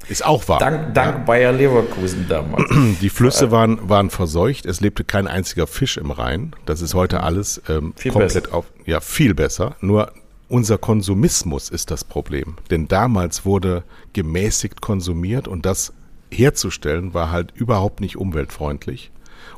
[0.09, 0.59] Ist auch wahr.
[0.59, 1.23] Dank, dank ja.
[1.23, 2.69] Bayer Leverkusen damals.
[3.01, 4.65] Die Flüsse waren, waren verseucht.
[4.65, 6.55] Es lebte kein einziger Fisch im Rhein.
[6.65, 8.53] Das ist heute alles ähm, komplett besser.
[8.53, 8.65] auf.
[8.85, 9.75] Ja, viel besser.
[9.81, 10.11] Nur
[10.49, 12.55] unser Konsumismus ist das Problem.
[12.71, 15.93] Denn damals wurde gemäßigt konsumiert und das
[16.31, 19.11] herzustellen war halt überhaupt nicht umweltfreundlich.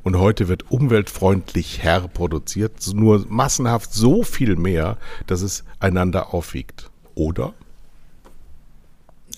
[0.03, 6.89] Und heute wird umweltfreundlich herproduziert, nur massenhaft so viel mehr, dass es einander aufwiegt.
[7.15, 7.53] Oder?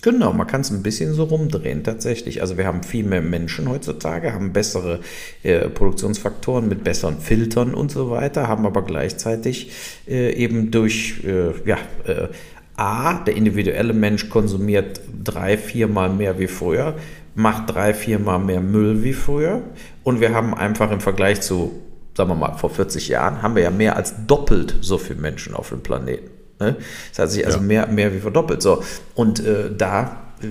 [0.02, 2.40] Genau, man kann es ein bisschen so rumdrehen tatsächlich.
[2.40, 4.98] Also wir haben viel mehr Menschen heutzutage, haben bessere
[5.44, 9.70] äh, Produktionsfaktoren mit besseren Filtern und so weiter, haben aber gleichzeitig
[10.08, 12.26] äh, eben durch äh, ja, äh,
[12.74, 16.96] A, der individuelle Mensch konsumiert drei, viermal mehr wie früher,
[17.36, 19.62] macht drei, viermal mehr Müll wie früher
[20.02, 21.80] und wir haben einfach im Vergleich zu,
[22.16, 25.54] sagen wir mal, vor 40 Jahren, haben wir ja mehr als doppelt so viele Menschen
[25.54, 26.31] auf dem Planeten.
[26.62, 26.76] Ne?
[27.10, 27.64] Das hat sich also ja.
[27.64, 28.62] mehr, mehr wie verdoppelt.
[28.62, 28.82] So.
[29.14, 30.46] Und äh, da, äh,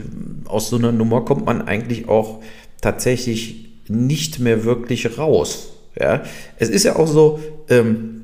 [0.48, 2.42] aus so einer Nummer kommt man eigentlich auch
[2.82, 5.70] tatsächlich nicht mehr wirklich raus.
[6.00, 6.24] Ja?
[6.58, 8.22] Es ist ja auch so, ähm,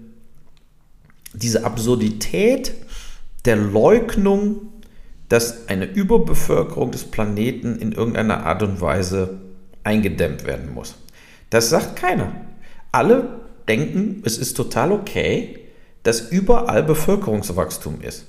[1.33, 2.73] diese Absurdität
[3.45, 4.73] der Leugnung,
[5.29, 9.39] dass eine Überbevölkerung des Planeten in irgendeiner Art und Weise
[9.83, 10.95] eingedämmt werden muss.
[11.49, 12.31] Das sagt keiner.
[12.91, 15.59] Alle denken, es ist total okay,
[16.07, 18.25] dass überall Bevölkerungswachstum ist.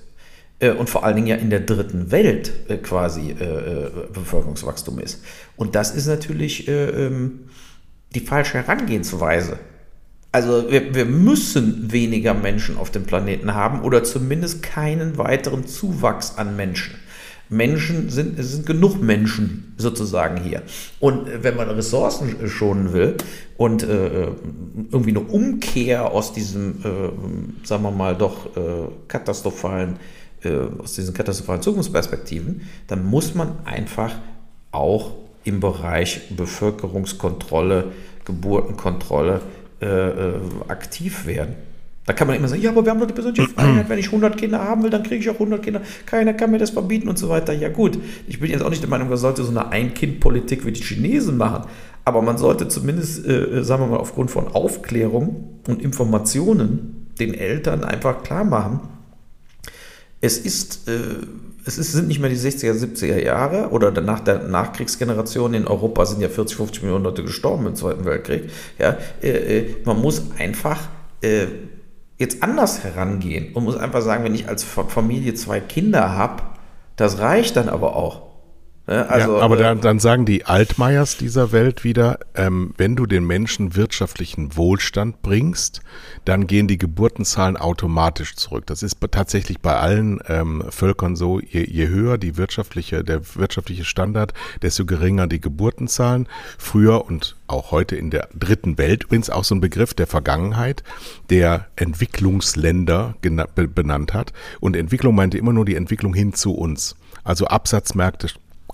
[0.59, 5.23] Äh, und vor allen Dingen ja in der dritten Welt äh, quasi äh, Bevölkerungswachstum ist.
[5.57, 7.51] Und das ist natürlich ähm,
[8.17, 9.61] die falsche Herangehensweise.
[10.33, 16.35] Also wir, wir, müssen weniger Menschen auf dem Planeten haben oder zumindest keinen weiteren Zuwachs
[16.37, 16.97] an Menschen.
[17.49, 20.63] Menschen sind, es sind genug Menschen sozusagen hier.
[21.01, 23.17] Und wenn man Ressourcen schonen will
[23.57, 24.29] und äh,
[24.91, 28.61] irgendwie eine Umkehr aus diesem, äh, sagen wir mal, doch äh,
[29.09, 29.97] katastrophalen,
[30.43, 34.15] äh, aus diesen katastrophalen Zukunftsperspektiven, dann muss man einfach
[34.71, 35.13] auch
[35.45, 37.93] im Bereich Bevölkerungskontrolle,
[38.25, 39.41] Geburtenkontrolle
[39.81, 40.35] äh, äh,
[40.69, 41.55] aktiv werden.
[42.09, 43.87] Da kann man immer sagen, ja, aber wir haben doch die persönliche Freiheit.
[43.91, 45.83] Wenn ich 100 Kinder haben will, dann kriege ich auch 100 Kinder.
[46.07, 47.53] Keiner kann mir das verbieten und so weiter.
[47.53, 50.73] Ja gut, ich bin jetzt auch nicht der Meinung, man sollte so eine Ein-Kind-Politik wie
[50.73, 51.69] die Chinesen machen.
[52.07, 57.85] Aber man sollte zumindest, äh, sagen wir mal, aufgrund von Aufklärung und Informationen den Eltern
[57.85, 58.81] einfach klar machen,
[60.23, 60.93] es ist, äh,
[61.67, 66.07] es ist, sind nicht mehr die 60er, 70er Jahre oder nach der Nachkriegsgeneration in Europa
[66.07, 68.45] sind ja 40, 50 Millionen Leute gestorben im Zweiten Weltkrieg.
[68.79, 70.89] Ja, äh, äh man muss einfach
[71.21, 71.49] äh,
[72.19, 76.43] jetzt anders herangehen und muss einfach sagen, wenn ich als Familie zwei Kinder habe,
[76.97, 78.28] das reicht dann aber auch.
[78.89, 83.05] Also, ja, aber äh, dann, dann, sagen die Altmaiers dieser Welt wieder, ähm, wenn du
[83.05, 85.83] den Menschen wirtschaftlichen Wohlstand bringst,
[86.25, 88.65] dann gehen die Geburtenzahlen automatisch zurück.
[88.67, 93.85] Das ist tatsächlich bei allen ähm, Völkern so, je, je höher die wirtschaftliche, der wirtschaftliche
[93.85, 94.33] Standard,
[94.63, 96.27] desto geringer die Geburtenzahlen.
[96.57, 100.83] Früher und auch heute in der dritten Welt übrigens auch so ein Begriff der Vergangenheit,
[101.29, 104.33] der Entwicklungsländer benannt hat.
[104.61, 106.97] Und Entwicklung meinte immer nur die Entwicklung hin zu uns.
[107.23, 108.29] Also Absatzmärkte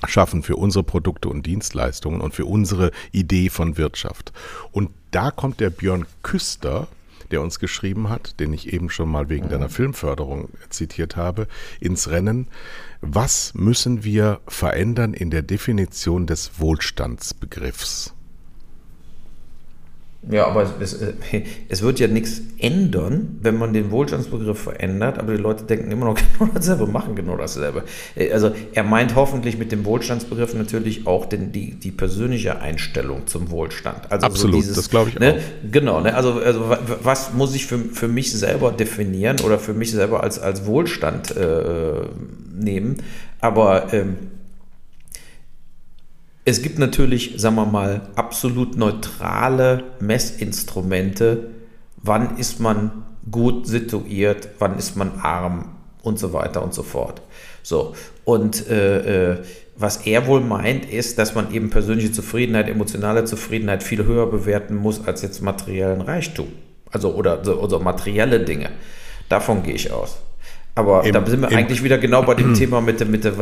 [0.09, 4.33] schaffen für unsere Produkte und Dienstleistungen und für unsere Idee von Wirtschaft.
[4.73, 6.89] Und da kommt der Björn Küster,
[7.31, 11.49] der uns geschrieben hat, den ich eben schon mal wegen deiner Filmförderung zitiert habe,
[11.81, 12.49] ins Rennen.
[13.01, 18.14] Was müssen wir verändern in der Definition des Wohlstandsbegriffs?
[20.31, 20.97] Ja, aber es,
[21.69, 26.07] es, wird ja nichts ändern, wenn man den Wohlstandsbegriff verändert, aber die Leute denken immer
[26.07, 27.85] noch genau dasselbe, machen genau dasselbe.
[28.33, 33.51] Also er meint hoffentlich mit dem Wohlstandsbegriff natürlich auch den, die, die persönliche Einstellung zum
[33.51, 34.11] Wohlstand.
[34.11, 35.71] Also Absolut, so dieses, das glaube ich ne, auch.
[35.71, 39.91] Genau, ne, also, also was muss ich für, für mich selber definieren oder für mich
[39.91, 42.07] selber als, als Wohlstand äh,
[42.55, 42.97] nehmen,
[43.41, 43.93] aber...
[43.93, 44.17] Ähm,
[46.45, 51.51] es gibt natürlich, sagen wir mal, absolut neutrale Messinstrumente.
[51.97, 57.23] Wann ist man gut situiert, wann ist man arm und so weiter und so fort.
[57.63, 59.39] So, und äh, äh,
[59.77, 64.77] was er wohl meint, ist, dass man eben persönliche Zufriedenheit, emotionale Zufriedenheit viel höher bewerten
[64.77, 66.49] muss als jetzt materiellen Reichtum.
[66.91, 68.71] Also oder, oder materielle Dinge.
[69.29, 70.19] Davon gehe ich aus.
[70.75, 73.35] Aber Im, da sind wir eigentlich wieder genau bei dem Thema mit der, mit der,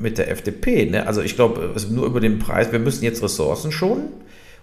[0.00, 0.86] mit der FDP.
[0.90, 1.06] Ne?
[1.06, 4.08] Also ich glaube, nur über den Preis, wir müssen jetzt Ressourcen schonen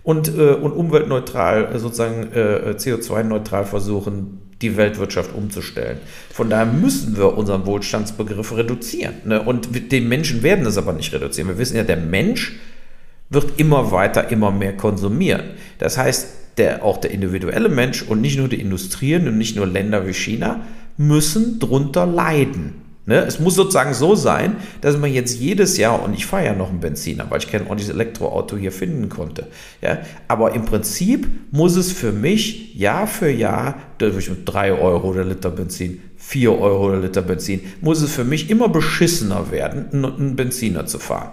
[0.03, 5.97] und, äh, und umweltneutral, äh, sozusagen äh, CO2-neutral versuchen, die Weltwirtschaft umzustellen.
[6.31, 9.15] Von daher müssen wir unseren Wohlstandsbegriff reduzieren.
[9.25, 9.41] Ne?
[9.41, 11.49] Und die Menschen werden es aber nicht reduzieren.
[11.49, 12.57] Wir wissen ja, der Mensch
[13.29, 15.41] wird immer weiter, immer mehr konsumieren.
[15.79, 16.27] Das heißt,
[16.57, 20.13] der, auch der individuelle Mensch und nicht nur die Industrien und nicht nur Länder wie
[20.13, 20.61] China
[20.97, 22.85] müssen drunter leiden.
[23.07, 23.17] Ne?
[23.17, 26.69] Es muss sozusagen so sein, dass man jetzt jedes Jahr, und ich fahre ja noch
[26.69, 29.47] einen Benziner, weil ich kein ordentliches Elektroauto hier finden konnte.
[29.81, 29.99] Ja?
[30.27, 35.51] Aber im Prinzip muss es für mich Jahr für Jahr, durch 3 Euro der Liter
[35.51, 40.87] Benzin, 4 Euro der Liter Benzin, muss es für mich immer beschissener werden, einen Benziner
[40.87, 41.31] zu fahren.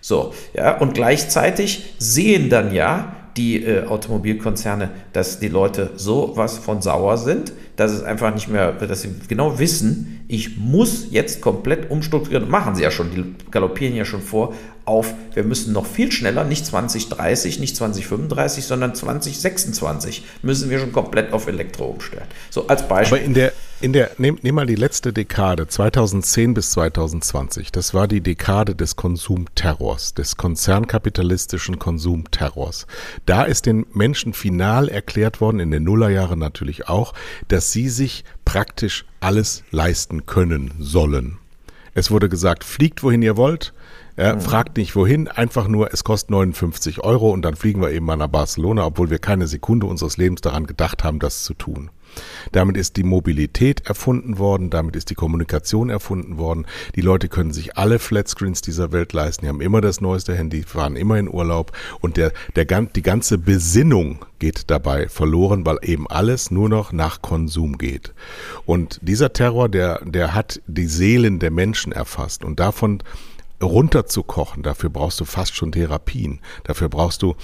[0.00, 6.58] So, ja, und gleichzeitig sehen dann ja die äh, Automobilkonzerne, dass die Leute so was
[6.58, 11.40] von sauer sind, dass es einfach nicht mehr, dass sie genau wissen, ich muss jetzt
[11.40, 12.48] komplett umstrukturieren.
[12.48, 14.54] Machen sie ja schon, die galoppieren ja schon vor
[14.90, 20.92] auf, wir müssen noch viel schneller, nicht 2030, nicht 2035, sondern 2026 müssen wir schon
[20.92, 22.26] komplett auf Elektro umstellen.
[22.50, 23.18] So als Beispiel.
[23.18, 27.70] Aber in der, in der, nehm, nehm mal die letzte Dekade, 2010 bis 2020.
[27.70, 32.88] Das war die Dekade des Konsumterrors, des konzernkapitalistischen Konsumterrors.
[33.26, 37.14] Da ist den Menschen final erklärt worden, in den Nullerjahren natürlich auch,
[37.46, 41.38] dass sie sich praktisch alles leisten können sollen.
[41.94, 43.72] Es wurde gesagt, fliegt wohin ihr wollt,
[44.20, 44.40] ja, mhm.
[44.42, 48.16] Fragt nicht wohin, einfach nur, es kostet 59 Euro und dann fliegen wir eben mal
[48.16, 51.90] nach Barcelona, obwohl wir keine Sekunde unseres Lebens daran gedacht haben, das zu tun.
[52.52, 56.66] Damit ist die Mobilität erfunden worden, damit ist die Kommunikation erfunden worden.
[56.96, 60.64] Die Leute können sich alle Flatscreens dieser Welt leisten, die haben immer das neueste Handy,
[60.64, 66.06] fahren immer in Urlaub und der, der, die ganze Besinnung geht dabei verloren, weil eben
[66.08, 68.12] alles nur noch nach Konsum geht.
[68.66, 73.02] Und dieser Terror, der, der hat die Seelen der Menschen erfasst und davon
[73.62, 76.40] runterzukochen, dafür brauchst du fast schon Therapien.
[76.64, 77.36] Dafür brauchst du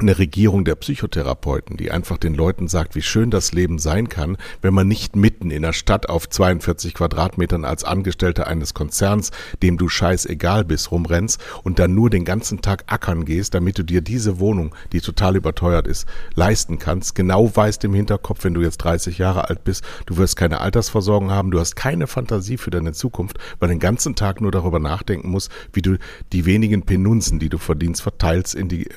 [0.00, 4.36] eine Regierung der Psychotherapeuten, die einfach den Leuten sagt, wie schön das Leben sein kann,
[4.62, 9.30] wenn man nicht mitten in der Stadt auf 42 Quadratmetern als Angestellter eines Konzerns,
[9.62, 13.82] dem du scheißegal bist, rumrennst und dann nur den ganzen Tag ackern gehst, damit du
[13.82, 17.14] dir diese Wohnung, die total überteuert ist, leisten kannst.
[17.14, 21.30] Genau weißt im Hinterkopf, wenn du jetzt 30 Jahre alt bist, du wirst keine Altersversorgung
[21.30, 25.30] haben, du hast keine Fantasie für deine Zukunft, weil den ganzen Tag nur darüber nachdenken
[25.30, 25.96] musst, wie du
[26.32, 28.88] die wenigen Penunzen, die du verdienst, verteilst in die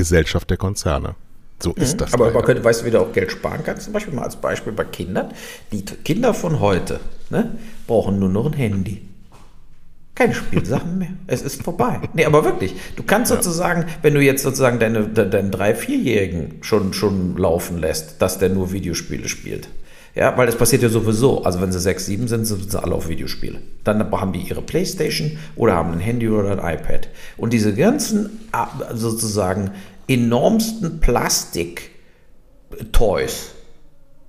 [0.00, 1.14] Gesellschaft der Konzerne.
[1.62, 1.98] So ist mhm.
[1.98, 2.14] das.
[2.14, 4.36] Aber man könnte, weißt du, wie du auch Geld sparen kannst, zum Beispiel mal als
[4.36, 5.32] Beispiel bei Kindern.
[5.72, 9.02] Die Kinder von heute ne, brauchen nur noch ein Handy.
[10.14, 11.12] Keine Spielsachen mehr.
[11.26, 12.00] Es ist vorbei.
[12.14, 12.74] Nee, aber wirklich.
[12.96, 13.36] Du kannst ja.
[13.36, 18.50] sozusagen, wenn du jetzt sozusagen deine, deinen drei-, vierjährigen schon, schon laufen lässt, dass der
[18.50, 19.68] nur Videospiele spielt.
[20.14, 21.44] Ja, weil das passiert ja sowieso.
[21.44, 23.60] Also wenn sie sechs, sieben sind, sind sie alle auf Videospiele.
[23.84, 27.08] Dann haben die ihre Playstation oder haben ein Handy oder ein iPad.
[27.36, 28.40] Und diese ganzen
[28.92, 29.70] sozusagen
[30.10, 33.54] enormsten Plastik-Toys,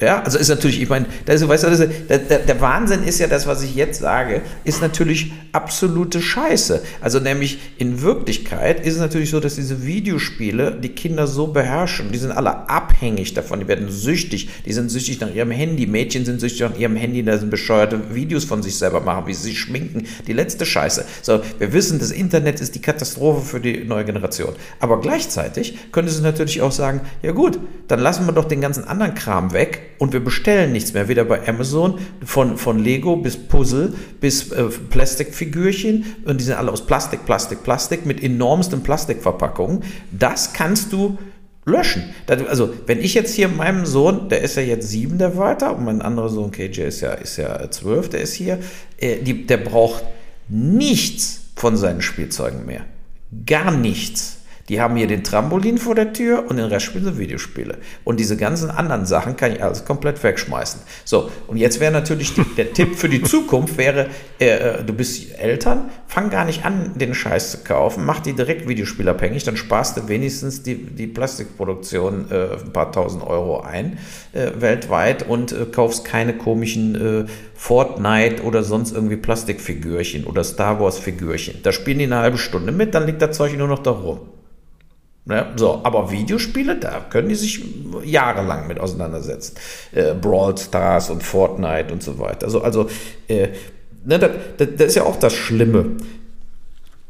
[0.02, 3.28] ja, also ist natürlich, ich meine, das, weißt du, das, der, der, Wahnsinn ist ja
[3.28, 6.82] das, was ich jetzt sage, ist natürlich absolute Scheiße.
[7.02, 12.12] Also nämlich in Wirklichkeit ist es natürlich so, dass diese Videospiele die Kinder so beherrschen,
[12.12, 16.26] die sind alle abhängig davon, die werden süchtig, die sind süchtig nach ihrem Handy, Mädchen
[16.26, 19.44] sind süchtig nach ihrem Handy, da sind bescheuerte Videos von sich selber machen, wie sie
[19.44, 21.06] sich schminken, die letzte Scheiße.
[21.22, 24.56] So, wir wissen, das Internet ist die Katastrophe für die neue Generation.
[24.80, 28.86] Aber gleichzeitig könnte sie natürlich auch sagen, ja gut, dann lassen wir doch den ganzen
[28.86, 33.38] anderen Kram weg und wir bestellen nichts mehr, weder bei Amazon, von, von Lego bis
[33.38, 39.84] Puzzle bis äh, Plastikfigürchen und die sind alle aus Plastik, Plastik, Plastik mit enormsten Plastikverpackungen.
[40.12, 41.20] Das kannst du
[41.66, 42.16] löschen.
[42.28, 45.86] Also, wenn ich jetzt hier meinem Sohn, der ist ja jetzt sieben, der weiter, und
[45.86, 48.58] mein anderer Sohn KJ ist ja, ist ja zwölf, der ist hier,
[48.98, 50.04] äh, die, der braucht
[50.50, 52.86] nichts von seinen Spielzeugen mehr.
[53.46, 54.41] Gar nichts.
[54.70, 57.78] Die haben hier den Trampolin vor der Tür und den Rest spielen sie Videospiele.
[58.04, 60.82] Und diese ganzen anderen Sachen kann ich alles komplett wegschmeißen.
[61.06, 64.08] So, und jetzt wäre natürlich die, der Tipp für die Zukunft wäre,
[64.40, 68.34] äh, äh, du bist Eltern, fang gar nicht an, den Scheiß zu kaufen, mach die
[68.34, 73.98] direkt videospielabhängig, dann sparst du wenigstens die, die Plastikproduktion äh, ein paar tausend Euro ein
[74.34, 80.80] äh, weltweit und äh, kaufst keine komischen äh, Fortnite oder sonst irgendwie Plastikfigürchen oder Star
[80.80, 81.62] Wars Figürchen.
[81.64, 84.20] Da spielen die eine halbe Stunde mit, dann liegt das Zeug nur noch da rum.
[85.26, 85.54] Ne?
[85.56, 87.64] So, aber Videospiele, da können die sich
[88.04, 89.56] jahrelang mit auseinandersetzen.
[89.92, 92.46] Äh, Brawl Stars und Fortnite und so weiter.
[92.46, 92.90] Also, also
[93.28, 93.50] äh,
[94.04, 95.98] ne, das, das, das ist ja auch das Schlimme.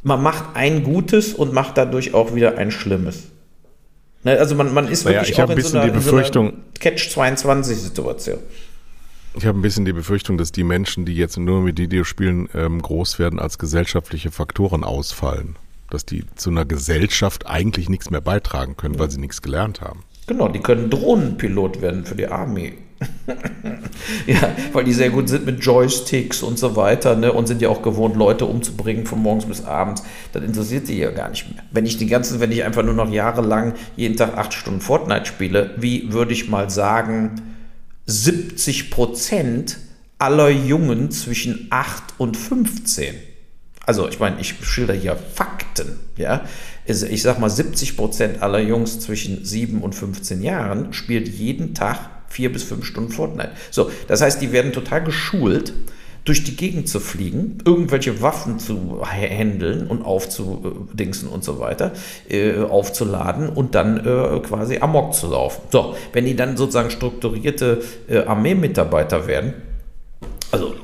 [0.03, 3.27] Man macht ein Gutes und macht dadurch auch wieder ein Schlimmes.
[4.23, 8.39] Ne, also man, man ist wirklich naja, auch in so, einer, in so einer Catch-22-Situation.
[9.35, 12.81] Ich habe ein bisschen die Befürchtung, dass die Menschen, die jetzt nur mit Videospielen ähm,
[12.81, 15.55] groß werden, als gesellschaftliche Faktoren ausfallen
[15.93, 20.03] dass die zu einer Gesellschaft eigentlich nichts mehr beitragen können, weil sie nichts gelernt haben.
[20.27, 22.73] Genau, die können Drohnenpilot werden für die Armee.
[24.27, 27.69] ja, weil die sehr gut sind mit Joysticks und so weiter ne, und sind ja
[27.69, 30.03] auch gewohnt, Leute umzubringen von morgens bis abends.
[30.33, 31.63] Das interessiert sie ja gar nicht mehr.
[31.71, 35.25] Wenn ich die ganzen, wenn ich einfach nur noch jahrelang jeden Tag acht Stunden Fortnite
[35.25, 37.41] spiele, wie würde ich mal sagen,
[38.05, 39.77] 70 Prozent
[40.19, 43.15] aller Jungen zwischen 8 und 15
[43.91, 46.45] also ich meine, ich schilder hier Fakten, ja.
[46.87, 51.73] Also ich sag mal, 70 Prozent aller Jungs zwischen 7 und 15 Jahren spielt jeden
[51.73, 53.51] Tag vier bis fünf Stunden Fortnite.
[53.69, 55.73] So, das heißt, die werden total geschult,
[56.23, 61.91] durch die Gegend zu fliegen, irgendwelche Waffen zu handeln und aufzudingsen und so weiter,
[62.29, 65.63] äh, aufzuladen und dann äh, quasi amok zu laufen.
[65.69, 69.53] So, wenn die dann sozusagen strukturierte äh, Armeemitarbeiter werden,
[70.51, 70.75] also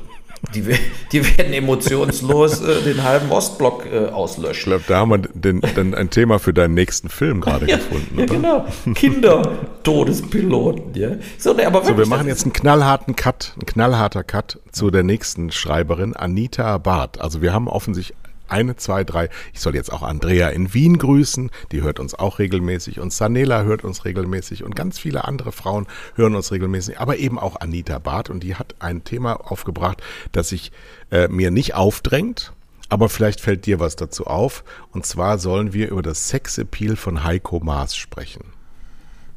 [0.54, 0.64] die,
[1.12, 4.72] die werden emotionslos äh, den halben Ostblock äh, auslöschen.
[4.72, 7.76] Ich glaube, da haben wir den, dann ein Thema für deinen nächsten Film gerade ja,
[7.76, 8.18] gefunden.
[8.18, 8.66] Ja, genau.
[8.94, 10.94] Kinder-Todespiloten.
[10.94, 11.10] Ja.
[11.38, 14.90] So, nee, aber wirklich, so, wir machen jetzt einen knallharten Cut, ein knallharter Cut zu
[14.90, 17.20] der nächsten Schreiberin, Anita Barth.
[17.20, 18.16] Also wir haben offensichtlich
[18.50, 19.28] eine, zwei, drei.
[19.52, 23.62] Ich soll jetzt auch Andrea in Wien grüßen, die hört uns auch regelmäßig und Sanela
[23.62, 27.98] hört uns regelmäßig und ganz viele andere Frauen hören uns regelmäßig, aber eben auch Anita
[27.98, 30.72] Barth und die hat ein Thema aufgebracht, das sich
[31.10, 32.52] äh, mir nicht aufdrängt,
[32.88, 34.64] aber vielleicht fällt dir was dazu auf.
[34.92, 38.44] Und zwar sollen wir über das Sexappeal von Heiko Maas sprechen.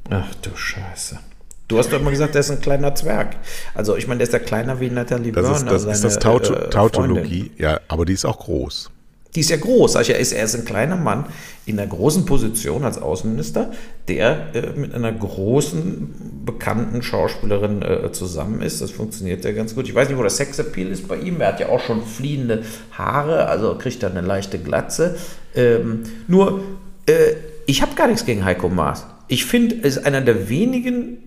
[0.10, 1.20] Ach du Scheiße.
[1.68, 3.38] Du hast doch immer gesagt, der ist ein kleiner Zwerg.
[3.74, 5.60] Also ich meine, der ist ja kleiner wie Natalie das.
[5.60, 8.92] Ist, das ist das Tauto äh, Tautologie, ja, aber die ist auch groß.
[9.36, 9.96] Die ist ja groß.
[9.96, 11.26] Also er, ist, er ist ein kleiner Mann
[11.66, 13.72] in einer großen Position als Außenminister,
[14.08, 18.82] der äh, mit einer großen, bekannten Schauspielerin äh, zusammen ist.
[18.82, 19.88] Das funktioniert ja ganz gut.
[19.88, 21.40] Ich weiß nicht, wo der Sexappeal ist bei ihm.
[21.40, 25.18] Er hat ja auch schon fliehende Haare, also kriegt er eine leichte Glatze.
[25.56, 26.62] Ähm, nur,
[27.06, 27.36] äh,
[27.68, 29.06] Ich habe gar nichts gegen Heiko Maas.
[29.28, 31.18] Ich finde, er ist einer der wenigen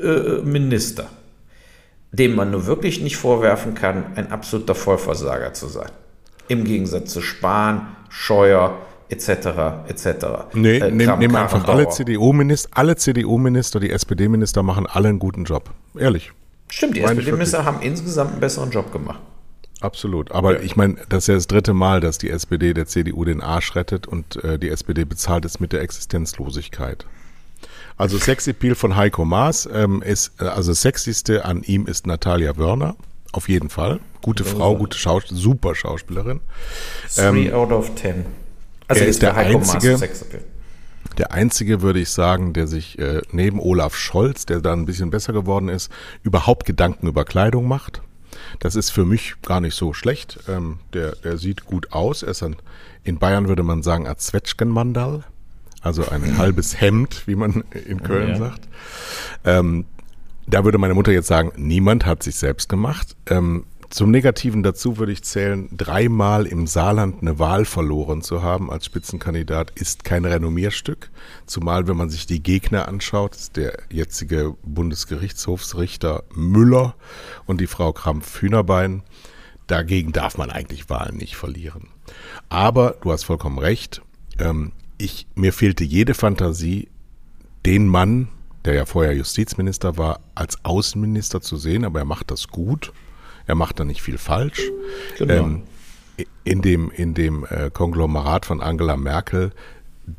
[0.00, 1.08] äh, Minister,
[2.12, 5.90] dem man nur wirklich nicht vorwerfen kann, ein absoluter Vollversager zu sein.
[6.48, 8.78] Im Gegensatz zu Spahn, Scheuer,
[9.08, 9.28] etc.
[9.88, 10.06] etc.
[10.54, 15.44] Nee, äh, nehmen nehm einfach alle CDU-Minister, alle CDU-Minister, die SPD-Minister machen alle einen guten
[15.44, 15.70] Job.
[15.98, 16.32] Ehrlich.
[16.68, 19.20] Stimmt, die SPD-Minister haben insgesamt einen besseren Job gemacht.
[19.80, 20.32] Absolut.
[20.32, 20.60] Aber ja.
[20.60, 23.76] ich meine, das ist ja das dritte Mal, dass die SPD der CDU den Arsch
[23.76, 27.04] rettet und äh, die SPD bezahlt es mit der Existenzlosigkeit.
[27.96, 32.56] Also Sexappeal von Heiko Maas ähm, ist, äh, also das Sexyste an ihm ist Natalia
[32.56, 32.96] Wörner.
[33.34, 33.98] Auf jeden Fall.
[34.22, 36.40] Gute Frau, gute Schauspielerin, super Schauspielerin.
[37.12, 38.24] Three ähm, out of ten.
[38.86, 39.98] Also er ist der, der einzige,
[41.18, 45.10] der einzige, würde ich sagen, der sich äh, neben Olaf Scholz, der da ein bisschen
[45.10, 45.90] besser geworden ist,
[46.22, 48.02] überhaupt Gedanken über Kleidung macht.
[48.60, 50.38] Das ist für mich gar nicht so schlecht.
[50.48, 52.22] Ähm, der, der sieht gut aus.
[52.22, 52.54] Er ist ein,
[53.02, 55.24] in Bayern würde man sagen, ein Zwetschgenmandal.
[55.80, 58.36] Also ein halbes Hemd, wie man in Köln ja.
[58.36, 58.68] sagt.
[59.44, 59.86] Ähm,
[60.46, 63.16] da würde meine Mutter jetzt sagen, niemand hat sich selbst gemacht.
[63.26, 63.64] Ähm,
[63.94, 68.86] zum Negativen dazu würde ich zählen, dreimal im Saarland eine Wahl verloren zu haben als
[68.86, 71.10] Spitzenkandidat ist kein Renommierstück.
[71.46, 76.96] Zumal, wenn man sich die Gegner anschaut, ist der jetzige Bundesgerichtshofsrichter Müller
[77.46, 79.04] und die Frau Krampf-Hühnerbein.
[79.68, 81.88] Dagegen darf man eigentlich Wahlen nicht verlieren.
[82.48, 84.02] Aber du hast vollkommen recht.
[84.40, 86.88] Ähm, ich, mir fehlte jede Fantasie,
[87.64, 88.26] den Mann,
[88.64, 92.92] der ja vorher Justizminister war, als Außenminister zu sehen, aber er macht das gut.
[93.46, 94.62] Er macht da nicht viel falsch.
[95.18, 95.32] Genau.
[95.34, 95.62] Ähm,
[96.44, 99.52] in dem, in dem äh, Konglomerat von Angela Merkel,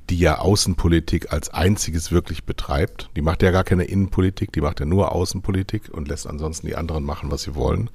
[0.09, 3.09] die ja Außenpolitik als einziges wirklich betreibt.
[3.15, 6.75] Die macht ja gar keine Innenpolitik, die macht ja nur Außenpolitik und lässt ansonsten die
[6.75, 7.89] anderen machen, was sie wollen.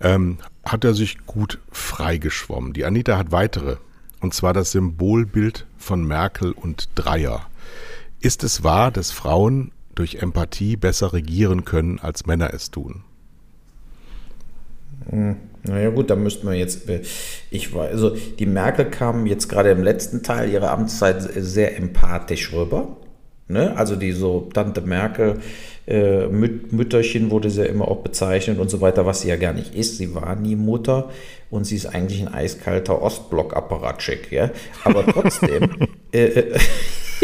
[0.00, 2.72] Ähm, hat er sich gut freigeschwommen.
[2.72, 3.76] Die Anita hat weitere,
[4.20, 7.46] und zwar das Symbolbild von Merkel und Dreier.
[8.24, 13.04] Ist es wahr, dass Frauen durch Empathie besser regieren können, als Männer es tun?
[15.10, 17.02] Hm, naja gut, da müssten wir jetzt, äh,
[17.50, 22.50] ich weiß, also die Merkel kam jetzt gerade im letzten Teil ihrer Amtszeit sehr empathisch
[22.54, 22.96] rüber.
[23.46, 23.76] Ne?
[23.76, 25.40] Also die so Tante Merkel,
[25.86, 29.36] äh, Müt Mütterchen wurde sie ja immer auch bezeichnet und so weiter, was sie ja
[29.36, 29.98] gar nicht ist.
[29.98, 31.10] Sie war nie Mutter
[31.50, 34.32] und sie ist eigentlich ein eiskalter Ostblock-Apparatschik.
[34.32, 34.48] Ja?
[34.82, 35.68] Aber trotzdem,
[36.14, 36.58] äh, äh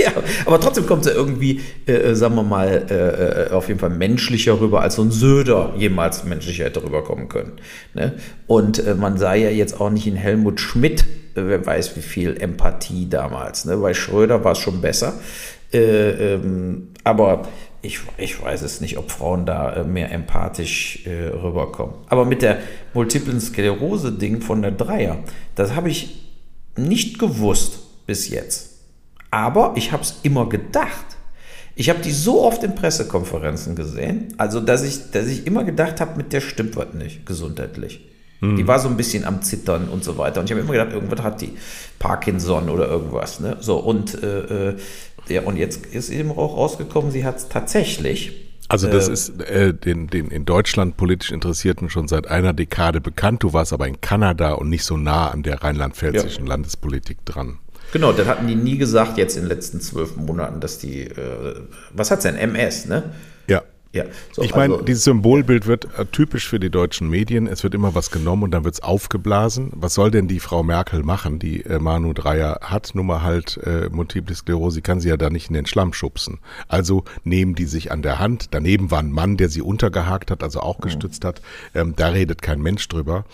[0.05, 0.13] ja,
[0.47, 3.91] aber trotzdem kommt er irgendwie, äh, äh, sagen wir mal, äh, äh, auf jeden Fall
[3.91, 7.53] menschlicher rüber, als so ein Söder jemals menschlicher hätte rüberkommen können.
[7.95, 8.15] Ne?
[8.47, 11.03] Und äh, man sah ja jetzt auch nicht in Helmut Schmidt,
[11.35, 13.65] äh, wer weiß wie viel Empathie damals.
[13.65, 13.77] Ne?
[13.77, 15.15] Bei Schröder war es schon besser.
[15.73, 17.47] Ähm, aber
[17.83, 21.95] ich, ich weiß es nicht, ob Frauen da mehr empathisch rüberkommen.
[22.09, 22.59] Aber mit der
[22.93, 25.21] multiplen Sklerose-Ding von der Dreier,
[25.55, 26.27] das habe ich
[26.77, 28.70] nicht gewusst bis jetzt.
[29.31, 31.05] Aber ich habe es immer gedacht.
[31.77, 36.01] Ich habe die so oft in Pressekonferenzen gesehen, also dass ich, dass ich immer gedacht
[36.01, 38.01] habe, mit der stimmt was nicht gesundheitlich.
[38.41, 38.57] Hm.
[38.57, 40.41] Die war so ein bisschen am Zittern und so weiter.
[40.41, 41.53] Und ich habe immer gedacht, irgendwas hat die
[41.99, 43.41] Parkinson oder irgendwas.
[43.41, 43.57] Ne?
[43.61, 44.77] So, und, äh, äh
[45.29, 48.33] ja, und jetzt ist eben auch rausgekommen, sie hat es tatsächlich.
[48.69, 53.01] Also das äh, ist äh, den, den in Deutschland politisch Interessierten schon seit einer Dekade
[53.01, 53.43] bekannt.
[53.43, 56.51] Du warst aber in Kanada und nicht so nah an der rheinland-pfälzischen ja.
[56.51, 57.59] Landespolitik dran.
[57.93, 61.57] Genau, das hatten die nie gesagt jetzt in den letzten zwölf Monaten, dass die, äh,
[61.93, 63.03] was hat's denn, MS, ne?
[63.49, 63.63] Ja.
[63.93, 67.49] Ja, so, ich meine, also, dieses Symbolbild wird äh, typisch für die deutschen Medien.
[67.49, 69.73] Es wird immer was genommen und dann wird's aufgeblasen.
[69.75, 72.93] Was soll denn die Frau Merkel machen, die äh, Manu Dreier hat?
[72.95, 76.39] Nur mal halt äh, Multiple Sklerose, kann sie ja da nicht in den Schlamm schubsen.
[76.69, 78.55] Also nehmen die sich an der Hand.
[78.55, 80.83] Daneben war ein Mann, der sie untergehakt hat, also auch mhm.
[80.83, 81.29] gestützt mhm.
[81.29, 81.43] hat.
[81.75, 83.25] Ähm, da redet kein Mensch drüber.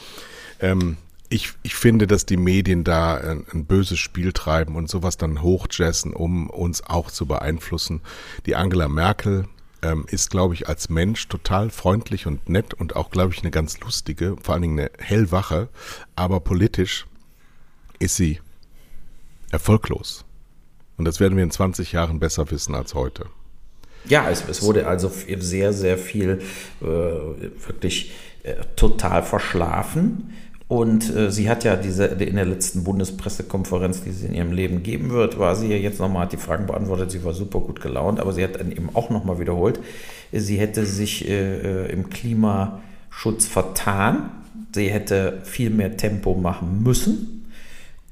[0.58, 0.96] Ähm,
[1.28, 5.42] ich, ich finde, dass die Medien da ein, ein, böses Spiel treiben und sowas dann
[5.42, 8.00] hochjessen, um uns auch zu beeinflussen.
[8.46, 9.46] Die Angela Merkel
[9.82, 13.50] ähm, ist, glaube ich, als Mensch total freundlich und nett und auch, glaube ich, eine
[13.50, 15.68] ganz lustige, vor allen Dingen eine hellwache,
[16.14, 17.06] aber politisch
[17.98, 18.40] ist sie
[19.50, 20.24] erfolglos.
[20.96, 23.26] Und das werden wir in 20 Jahren besser wissen als heute.
[24.08, 26.40] Ja, es, es wurde also sehr, sehr viel
[26.80, 28.12] äh, wirklich
[28.44, 30.32] äh, total verschlafen
[30.68, 34.82] und äh, sie hat ja diese in der letzten Bundespressekonferenz, die sie in ihrem Leben
[34.82, 37.80] geben wird, war sie ja jetzt nochmal, hat die Fragen beantwortet, sie war super gut
[37.80, 39.78] gelaunt, aber sie hat dann eben auch nochmal wiederholt,
[40.32, 44.30] sie hätte sich äh, äh, im Klimaschutz vertan,
[44.74, 47.35] sie hätte viel mehr Tempo machen müssen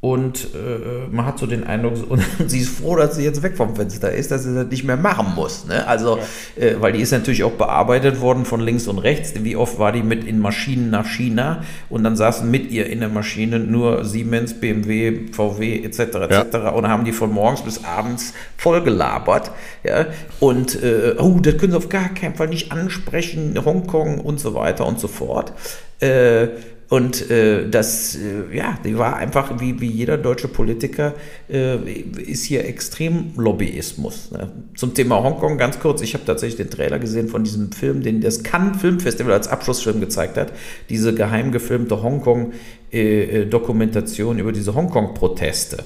[0.04, 3.56] und äh, man hat so den Eindruck, und sie ist froh, dass sie jetzt weg
[3.56, 5.64] vom Fenster ist, dass sie das nicht mehr machen muss.
[5.64, 5.88] Ne?
[5.88, 6.18] Also,
[6.58, 6.62] ja.
[6.62, 9.32] äh, weil die ist natürlich auch bearbeitet worden von links und rechts.
[9.34, 13.00] Wie oft war die mit in Maschinen nach China und dann saßen mit ihr in
[13.00, 15.98] der Maschine nur Siemens, BMW, VW etc.
[16.00, 16.52] etc.
[16.52, 16.68] Ja.
[16.68, 19.52] und haben die von morgens bis abends voll gelabert.
[19.84, 20.04] Ja?
[20.38, 24.54] Und äh, oh, das können sie auf gar keinen Fall nicht ansprechen, Hongkong und so
[24.54, 25.54] weiter und so fort.
[26.00, 26.48] Äh,
[26.88, 31.14] und äh, das, äh, ja, die war einfach wie, wie jeder deutsche Politiker,
[31.50, 34.30] äh, ist hier extrem Lobbyismus.
[34.30, 34.50] Ne?
[34.76, 38.20] Zum Thema Hongkong ganz kurz, ich habe tatsächlich den Trailer gesehen von diesem Film, den
[38.20, 40.52] das Cannes Filmfestival als Abschlussfilm gezeigt hat.
[40.90, 45.78] Diese geheim gefilmte Hongkong-Dokumentation äh, über diese Hongkong-Proteste.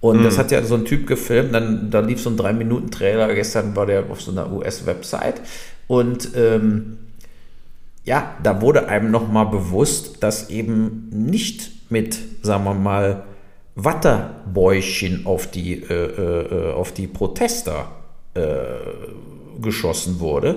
[0.00, 0.24] Und mhm.
[0.24, 3.32] das hat ja so ein Typ gefilmt, dann da lief so ein drei Minuten Trailer,
[3.34, 5.40] gestern war der auf so einer US-Website
[5.86, 6.98] und ähm,
[8.10, 13.22] ja, da wurde einem nochmal bewusst, dass eben nicht mit, sagen wir mal,
[13.76, 17.92] Wattebäuchchen auf die, äh, äh, auf die Protester
[18.34, 18.42] äh,
[19.62, 20.56] geschossen wurde,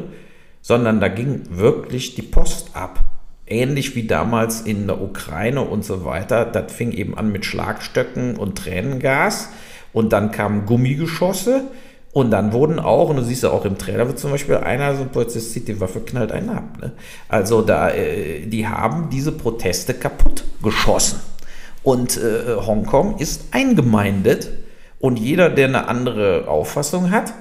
[0.61, 3.03] sondern da ging wirklich die Post ab.
[3.45, 6.45] Ähnlich wie damals in der Ukraine und so weiter.
[6.45, 9.49] Das fing eben an mit Schlagstöcken und Tränengas
[9.93, 11.65] und dann kamen Gummigeschosse
[12.13, 14.95] und dann wurden auch, und du siehst ja auch im Trailer, wird zum Beispiel einer,
[14.95, 16.77] so ein Polizist zieht die Waffe, knallt einen ab.
[16.79, 16.91] Ne?
[17.27, 21.19] Also da, äh, die haben diese Proteste kaputt geschossen.
[21.81, 24.49] Und äh, Hongkong ist eingemeindet
[24.99, 27.33] und jeder, der eine andere Auffassung hat,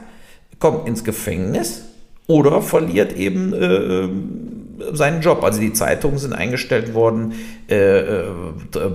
[0.59, 1.83] kommt ins Gefängnis
[2.27, 5.45] oder verliert eben äh, seinen Job.
[5.45, 7.35] Also die Zeitungen sind eingestellt worden,
[7.69, 8.25] äh, äh,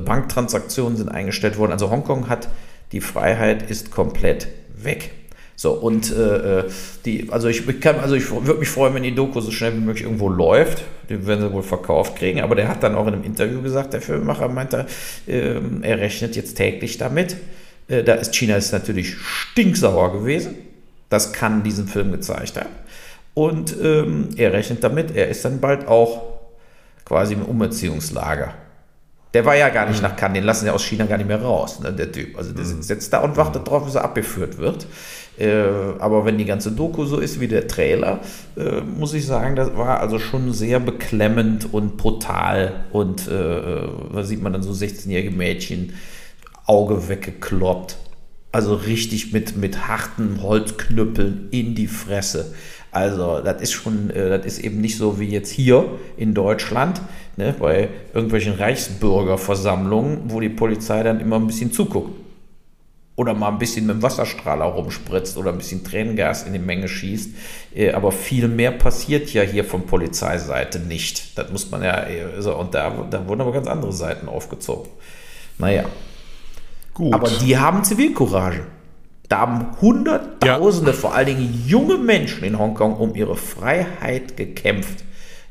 [0.06, 1.72] Banktransaktionen sind eingestellt worden.
[1.72, 2.50] Also Hongkong hat
[2.92, 5.12] die Freiheit ist komplett weg.
[5.60, 6.64] So, und äh, äh,
[7.04, 9.80] die, also ich kann, also ich würde mich freuen, wenn die Doku so schnell wie
[9.80, 10.84] möglich irgendwo läuft.
[11.10, 12.42] Den werden sie wohl verkauft kriegen.
[12.42, 14.86] Aber der hat dann auch in einem Interview gesagt, der Filmemacher meinte,
[15.26, 17.38] äh, er rechnet jetzt täglich damit.
[17.88, 20.56] Äh, da ist China ist natürlich stinksauer gewesen.
[21.10, 22.70] Das kann diesen Film gezeigt haben.
[23.34, 26.22] Und ähm, er rechnet damit, er ist dann bald auch
[27.04, 28.54] quasi im Umerziehungslager.
[29.34, 30.10] Der war ja gar nicht mhm.
[30.10, 32.38] nach Cannes, den lassen sie aus China gar nicht mehr raus, ne, der Typ.
[32.38, 32.82] Also der mhm.
[32.82, 34.88] sitzt da und wartet darauf, bis er abgeführt wird.
[35.38, 38.22] Äh, aber wenn die ganze Doku so ist wie der Trailer,
[38.58, 42.86] äh, muss ich sagen, das war also schon sehr beklemmend und brutal.
[42.92, 45.94] Und äh, da sieht man dann so 16-jährige Mädchen,
[46.66, 47.98] Auge weggekloppt.
[48.52, 52.54] Also richtig mit, mit harten Holzknüppeln in die Fresse.
[52.92, 55.86] Also das ist schon, das ist eben nicht so wie jetzt hier
[56.16, 57.02] in Deutschland,
[57.36, 62.27] ne, bei irgendwelchen Reichsbürgerversammlungen, wo die Polizei dann immer ein bisschen zuguckt
[63.18, 66.88] oder mal ein bisschen mit dem Wasserstrahler rumspritzt oder ein bisschen Tränengas in die Menge
[66.88, 67.32] schießt.
[67.76, 71.38] Äh, aber viel mehr passiert ja hier von Polizeiseite nicht.
[71.38, 72.06] Das muss man ja,
[72.36, 74.90] also, und da, da wurden aber ganz andere Seiten aufgezogen.
[75.58, 75.84] Naja.
[76.94, 77.14] Gut.
[77.14, 78.62] Aber die haben Zivilcourage.
[79.28, 80.98] Da haben Hunderttausende, ja.
[80.98, 85.04] vor allen Dingen junge Menschen in Hongkong um ihre Freiheit gekämpft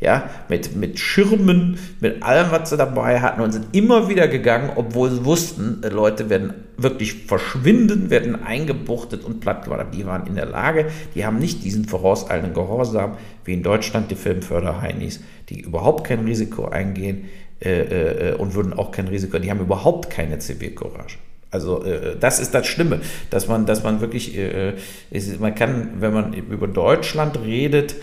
[0.07, 4.71] ja, mit, mit Schirmen, mit allem, was sie dabei hatten und sind immer wieder gegangen,
[4.77, 9.87] obwohl sie wussten, äh, Leute werden wirklich verschwinden, werden eingebuchtet und platt gemacht.
[9.93, 10.87] Die waren in der Lage,
[11.17, 16.67] die haben nicht diesen vorauseilenden Gehorsam wie in Deutschland die Filmförderheinis, die überhaupt kein Risiko
[16.67, 17.25] eingehen
[17.61, 21.19] äh, äh, und würden auch kein Risiko, die haben überhaupt keine Zivilcourage.
[21.51, 23.01] Also äh, das ist das Schlimme,
[23.31, 24.75] dass man, dass man wirklich, äh,
[25.11, 27.97] ist, man kann, wenn man über Deutschland redet,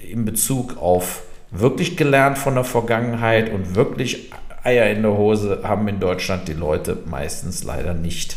[0.00, 1.22] in Bezug auf
[1.54, 4.30] wirklich gelernt von der Vergangenheit und wirklich
[4.62, 8.36] Eier in der Hose haben in Deutschland die Leute meistens leider nicht.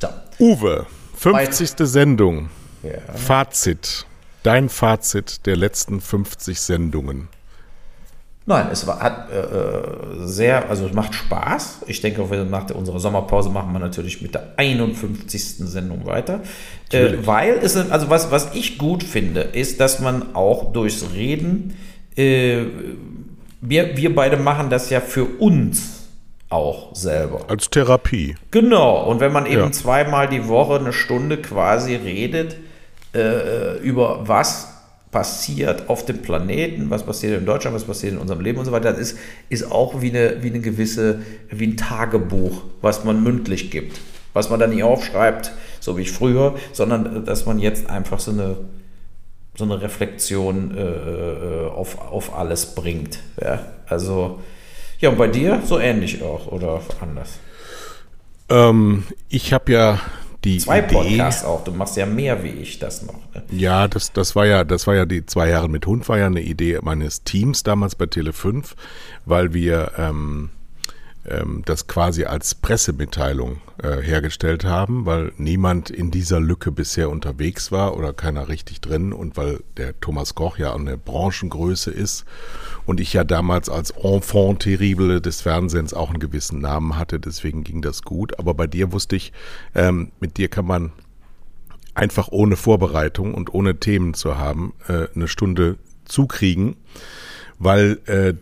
[0.00, 0.08] So.
[0.38, 1.70] Uwe, 50.
[1.70, 1.86] Weiter.
[1.86, 2.50] Sendung.
[2.82, 2.98] Ja.
[3.14, 4.06] Fazit.
[4.42, 7.28] Dein Fazit der letzten 50 Sendungen.
[8.48, 11.80] Nein, es war, hat äh, äh, sehr, also es macht Spaß.
[11.88, 15.56] Ich denke, nach unserer Sommerpause machen wir natürlich mit der 51.
[15.58, 16.40] Sendung weiter.
[16.92, 21.76] Äh, weil es, also was, was ich gut finde, ist, dass man auch durchs Reden,
[22.16, 22.66] äh,
[23.60, 26.04] wir, wir beide machen das ja für uns
[26.48, 27.46] auch selber.
[27.48, 28.36] Als Therapie.
[28.52, 29.10] Genau.
[29.10, 29.72] Und wenn man eben ja.
[29.72, 32.56] zweimal die Woche eine Stunde quasi redet,
[33.12, 34.75] äh, über was
[35.16, 38.72] passiert auf dem Planeten, was passiert in Deutschland, was passiert in unserem Leben und so
[38.72, 43.22] weiter, das ist, ist auch wie eine, wie eine gewisse, wie ein Tagebuch, was man
[43.22, 43.98] mündlich gibt.
[44.34, 48.30] Was man dann nicht aufschreibt, so wie ich früher, sondern dass man jetzt einfach so
[48.30, 48.58] eine,
[49.54, 53.20] so eine Reflexion äh, äh auf, auf alles bringt.
[53.40, 53.64] Ja?
[53.86, 54.40] Also,
[55.00, 57.38] ja, und bei dir so ähnlich auch oder anders?
[58.50, 59.98] Ähm, ich habe ja
[60.46, 61.64] die zwei Idee, Podcasts auch.
[61.64, 63.14] Du machst ja mehr wie ich das noch.
[63.34, 63.42] Ne?
[63.50, 66.26] Ja, das, das war ja, das war ja die zwei Jahre mit Hund war ja
[66.26, 68.72] eine Idee meines Teams damals bei Tele5,
[69.24, 70.50] weil wir ähm,
[71.28, 77.72] ähm, das quasi als Pressemitteilung äh, hergestellt haben, weil niemand in dieser Lücke bisher unterwegs
[77.72, 82.24] war oder keiner richtig drin und weil der Thomas Koch ja eine Branchengröße ist
[82.84, 87.64] und ich ja damals als Enfant terrible des Fernsehens auch einen gewissen Namen hatte, deswegen
[87.64, 88.38] ging das gut.
[88.38, 89.32] Aber bei dir wusste ich,
[89.74, 90.92] ähm, mit dir kann man
[91.94, 96.76] einfach ohne Vorbereitung und ohne Themen zu haben, äh, eine Stunde zukriegen,
[97.58, 98.34] weil äh,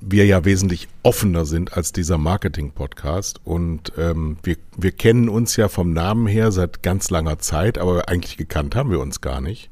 [0.00, 3.40] wir ja wesentlich offener sind als dieser Marketing-Podcast.
[3.44, 8.08] Und ähm, wir, wir kennen uns ja vom Namen her seit ganz langer Zeit, aber
[8.08, 9.70] eigentlich gekannt haben wir uns gar nicht.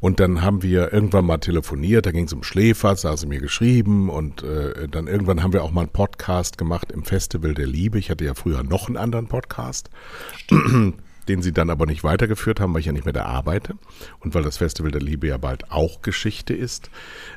[0.00, 3.26] Und dann haben wir irgendwann mal telefoniert, da ging es um Schläfer, da hat sie
[3.26, 7.54] mir geschrieben und äh, dann irgendwann haben wir auch mal einen Podcast gemacht im Festival
[7.54, 7.98] der Liebe.
[7.98, 9.88] Ich hatte ja früher noch einen anderen Podcast.
[10.36, 10.96] Stimmt
[11.28, 13.74] den sie dann aber nicht weitergeführt haben, weil ich ja nicht mehr da arbeite
[14.20, 16.90] und weil das Festival der Liebe ja bald auch Geschichte ist.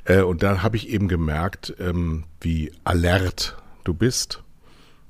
[0.06, 4.44] Äh, und da habe ich eben gemerkt, ähm, wie alert du bist.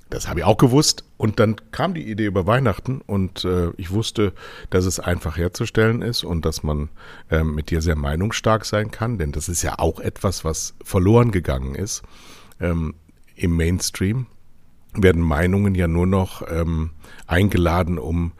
[0.10, 1.04] Das habe ich auch gewusst.
[1.18, 4.34] Und dann kam die Idee über Weihnachten und äh, ich wusste,
[4.70, 6.90] dass es einfach herzustellen ist und dass man
[7.30, 11.32] äh, mit dir sehr meinungsstark sein kann, denn das ist ja auch etwas, was verloren
[11.32, 12.04] gegangen ist
[12.60, 12.96] ähm,
[13.36, 14.28] im Mainstream
[14.94, 16.92] werden Meinungen ja nur noch ähm,
[17.28, 18.32] eingeladen, um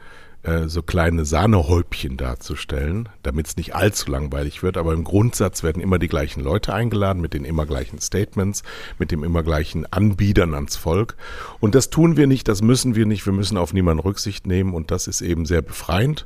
[0.48, 4.78] äh, so kleine Sahnehäubchen darzustellen, damit es nicht allzu langweilig wird.
[4.78, 8.64] Aber im Grundsatz werden immer die gleichen Leute eingeladen mit den immer gleichen Statements,
[8.98, 11.18] mit dem immer gleichen Anbietern ans Volk.
[11.60, 13.26] Und das tun wir nicht, das müssen wir nicht.
[13.26, 16.26] Wir müssen auf niemanden Rücksicht nehmen und das ist eben sehr befreiend.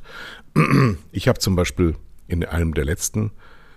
[1.10, 1.96] Ich habe zum Beispiel
[2.28, 3.32] in einem der letzten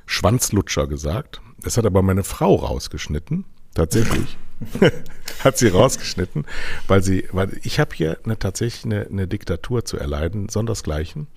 [0.06, 1.42] Schwanzlutscher gesagt.
[1.62, 4.38] Das hat aber meine Frau rausgeschnitten, tatsächlich.
[5.44, 6.46] hat sie rausgeschnitten,
[6.88, 11.28] weil sie, weil ich habe hier eine, tatsächlich eine, eine Diktatur zu erleiden, sondersgleichen.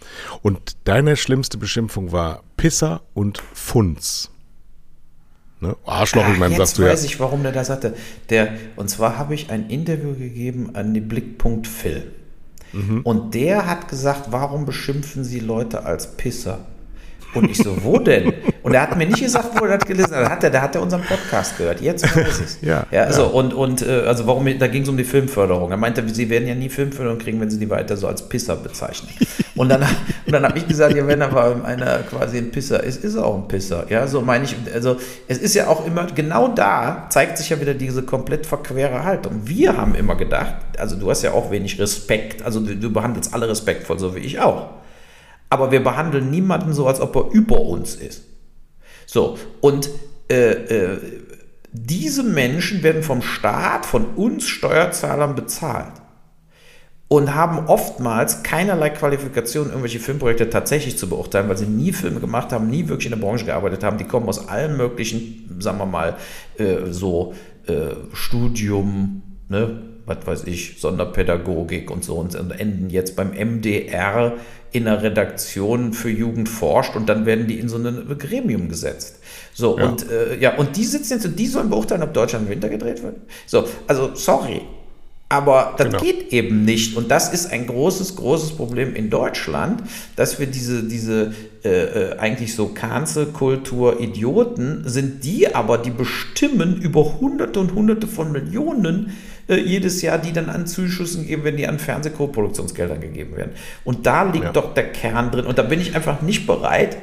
[0.43, 4.31] Und deine schlimmste Beschimpfung war Pisser und Funz.
[5.61, 5.77] Ne?
[5.85, 6.89] Arschloch, Ach, ich meine, sagst du ja.
[6.89, 7.95] Jetzt weiß ich, warum der das hatte.
[8.31, 12.13] Der, und zwar habe ich ein Interview gegeben an die Blickpunkt Phil.
[12.73, 13.01] Mhm.
[13.03, 16.61] Und der hat gesagt, warum beschimpfen Sie Leute als Pisser?
[17.35, 18.33] Und ich so, wo denn?
[18.63, 20.25] Und er hat mir nicht gesagt, wo er das gelesen hat.
[20.25, 21.81] Da hat er, da hat er unseren Podcast gehört.
[21.81, 22.59] Jetzt weiß ich es.
[22.63, 23.29] ja, ja, also, ja.
[23.29, 25.71] Und, und äh, also warum, da ging es um die Filmförderung.
[25.71, 28.57] Er meinte, sie werden ja nie Filmförderung kriegen, wenn sie die weiter so als Pisser
[28.57, 29.11] bezeichnen.
[29.57, 33.05] Und dann, und dann habe ich gesagt, ja, wenn aber einer quasi ein Pisser ist,
[33.05, 33.87] ist er auch ein Pisser.
[33.89, 34.57] Ja, so meine ich.
[34.73, 39.05] Also es ist ja auch immer, genau da zeigt sich ja wieder diese komplett verquere
[39.05, 39.43] Haltung.
[39.45, 43.35] Wir haben immer gedacht, also du hast ja auch wenig Respekt, also du, du behandelst
[43.35, 44.78] alle respektvoll, so wie ich auch
[45.51, 48.25] aber wir behandeln niemanden so, als ob er über uns ist.
[49.07, 49.89] So, und
[50.31, 50.99] äh, äh,
[51.73, 55.93] diese Menschen werden vom Staat, von uns Steuerzahlern bezahlt
[57.09, 62.53] und haben oftmals keinerlei Qualifikation, irgendwelche Filmprojekte tatsächlich zu beurteilen, weil sie nie Filme gemacht
[62.53, 63.97] haben, nie wirklich in der Branche gearbeitet haben.
[63.97, 66.17] Die kommen aus allen möglichen, sagen wir mal,
[66.59, 67.35] äh, so
[67.67, 74.35] äh, Studium, ne, was weiß ich, Sonderpädagogik und so und enden jetzt beim MDR
[74.73, 79.19] in einer Redaktion für Jugend forscht und dann werden die in so ein Gremium gesetzt.
[79.55, 79.87] So, ja.
[79.87, 82.69] und äh, ja, und die sitzen jetzt und die sollen beurteilen, ob Deutschland im Winter
[82.69, 83.17] gedreht wird.
[83.47, 84.63] So, also sorry.
[85.31, 86.01] Aber das genau.
[86.01, 86.97] geht eben nicht.
[86.97, 89.83] Und das ist ein großes, großes Problem in Deutschland,
[90.17, 97.21] dass wir diese, diese äh, äh eigentlich so Cancel-Kultur-Idioten sind, die aber, die bestimmen über
[97.21, 99.13] Hunderte und Hunderte von Millionen
[99.49, 103.53] äh, jedes Jahr, die dann an Zuschüssen geben, wenn die an Fernsehkoproduktionsgeldern gegeben werden.
[103.85, 104.53] Und da liegt ja.
[104.53, 105.47] doch der Kern drin.
[105.47, 106.99] Und da bin ich einfach nicht bereit,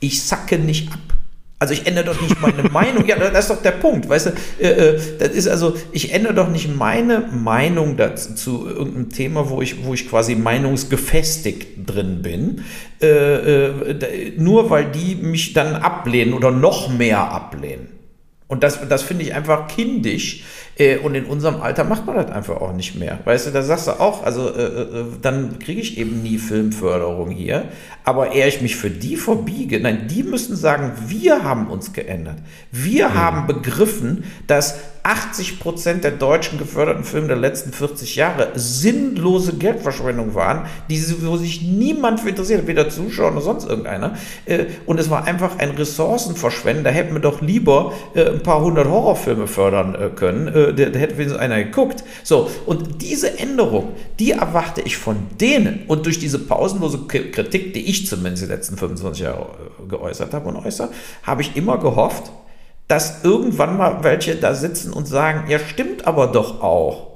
[0.00, 0.98] ich sacke nicht ab.
[1.62, 3.06] Also ich ändere doch nicht meine Meinung.
[3.06, 4.30] Ja, das ist doch der Punkt, weißt du?
[4.60, 9.48] Äh, äh, das ist also, ich ändere doch nicht meine Meinung dazu zu irgendeinem Thema,
[9.48, 12.64] wo ich, wo ich quasi meinungsgefestigt drin bin,
[13.00, 17.88] äh, äh, nur weil die mich dann ablehnen oder noch mehr ablehnen.
[18.48, 20.42] Und das, das finde ich einfach kindisch.
[20.78, 23.18] Äh, und in unserem Alter macht man das einfach auch nicht mehr.
[23.24, 27.30] Weißt du, da sagst du auch, also äh, äh, dann kriege ich eben nie Filmförderung
[27.30, 27.64] hier.
[28.04, 32.38] Aber ehe ich mich für die verbiege, nein, die müssen sagen, wir haben uns geändert.
[32.70, 33.14] Wir mhm.
[33.14, 40.34] haben begriffen, dass 80 Prozent der deutschen geförderten Filme der letzten 40 Jahre sinnlose Geldverschwendung
[40.34, 44.14] waren, die, wo sich niemand für interessiert, weder Zuschauer noch sonst irgendeiner.
[44.46, 46.84] Äh, und es war einfach ein Ressourcenverschwenden.
[46.84, 50.46] Da hätten wir doch lieber äh, ein paar hundert Horrorfilme fördern äh, können.
[50.76, 52.04] Da hätte wenigstens einer geguckt.
[52.22, 55.80] So, und diese Änderung, die erwarte ich von denen.
[55.88, 59.46] Und durch diese pausenlose Kritik, die ich zumindest die letzten 25 Jahre
[59.88, 60.90] geäußert habe und äußere,
[61.24, 62.30] habe ich immer gehofft,
[62.92, 67.11] dass irgendwann mal welche da sitzen und sagen, ja stimmt aber doch auch.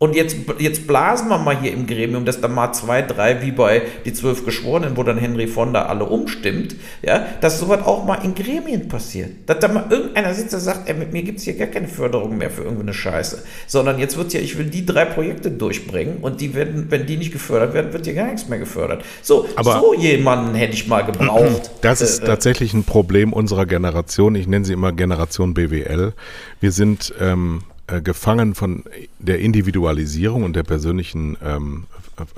[0.00, 3.50] Und jetzt, jetzt blasen wir mal hier im Gremium, dass da mal zwei, drei, wie
[3.50, 8.24] bei die zwölf Geschworenen, wo dann Henry Fonda alle umstimmt, ja, dass sowas auch mal
[8.24, 9.30] in Gremien passiert.
[9.46, 11.88] Dass da mal irgendeiner sitzt, der sagt, ey, mit mir gibt es hier gar keine
[11.88, 13.42] Förderung mehr für irgendeine Scheiße.
[13.66, 17.16] Sondern jetzt wird ja, ich will die drei Projekte durchbringen und die werden, wenn die
[17.16, 19.02] nicht gefördert werden, wird hier gar nichts mehr gefördert.
[19.22, 21.72] So, Aber so jemanden hätte ich mal gebraucht.
[21.80, 24.34] Das ist äh, äh, tatsächlich ein Problem unserer Generation.
[24.34, 26.12] Ich nenne sie immer Generation BWL.
[26.60, 28.84] Wir sind ähm, äh, gefangen von
[29.18, 31.84] der Individualisierung und der persönlichen ähm,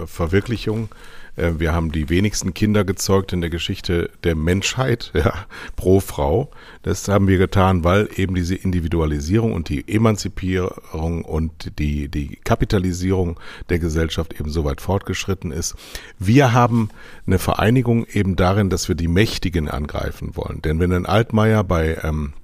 [0.07, 0.89] Verwirklichung.
[1.37, 5.33] Äh, wir haben die wenigsten Kinder gezeugt in der Geschichte der Menschheit, ja,
[5.77, 6.51] pro Frau.
[6.83, 13.39] Das haben wir getan, weil eben diese Individualisierung und die Emanzipierung und die, die Kapitalisierung
[13.69, 15.75] der Gesellschaft eben so weit fortgeschritten ist.
[16.19, 16.91] Wir haben
[17.27, 20.63] eine Vereinigung eben darin, dass wir die Mächtigen angreifen wollen.
[20.63, 22.35] Denn wenn ein Altmaier bei ähm,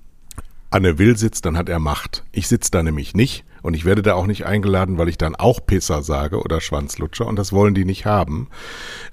[0.71, 2.25] Anne Will sitzt, dann hat er Macht.
[2.33, 5.35] Ich sitze da nämlich nicht und ich werde da auch nicht eingeladen, weil ich dann
[5.35, 8.49] auch Pisser sage oder Schwanzlutscher und das wollen die nicht haben.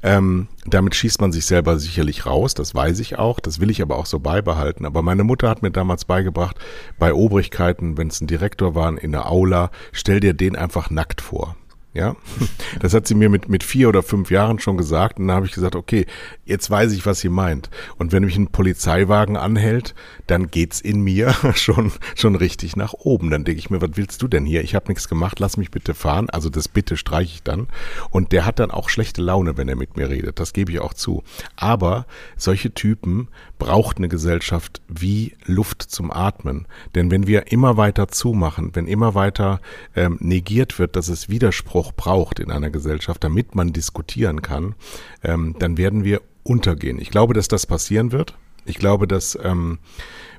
[0.02, 3.82] Ähm, damit schießt man sich selber sicherlich raus, das weiß ich auch, das will ich
[3.82, 4.86] aber auch so beibehalten.
[4.86, 6.58] Aber meine Mutter hat mir damals beigebracht,
[7.00, 11.22] bei Obrigkeiten, wenn es ein Direktor war in der Aula, stell dir den einfach nackt
[11.22, 11.56] vor.
[11.94, 12.16] Ja,
[12.80, 15.20] das hat sie mir mit, mit vier oder fünf Jahren schon gesagt.
[15.20, 16.08] Und dann habe ich gesagt, okay,
[16.44, 17.70] jetzt weiß ich, was sie meint.
[17.98, 19.94] Und wenn mich ein Polizeiwagen anhält,
[20.26, 23.30] dann geht's in mir schon, schon richtig nach oben.
[23.30, 24.64] Dann denke ich mir, was willst du denn hier?
[24.64, 26.30] Ich habe nichts gemacht, lass mich bitte fahren.
[26.32, 27.68] Also das bitte streiche ich dann.
[28.10, 30.40] Und der hat dann auch schlechte Laune, wenn er mit mir redet.
[30.40, 31.24] Das gebe ich auch zu.
[31.56, 33.28] Aber solche Typen
[33.60, 36.68] braucht eine Gesellschaft wie Luft zum Atmen.
[36.96, 39.62] Denn wenn wir immer weiter zumachen, wenn immer weiter
[39.96, 44.76] ähm, negiert wird, dass es Widerspruch braucht in einer Gesellschaft, damit man diskutieren kann,
[45.24, 47.00] ähm, dann werden wir untergehen.
[47.00, 48.38] Ich glaube, dass das passieren wird.
[48.66, 49.80] Ich glaube, dass, ähm,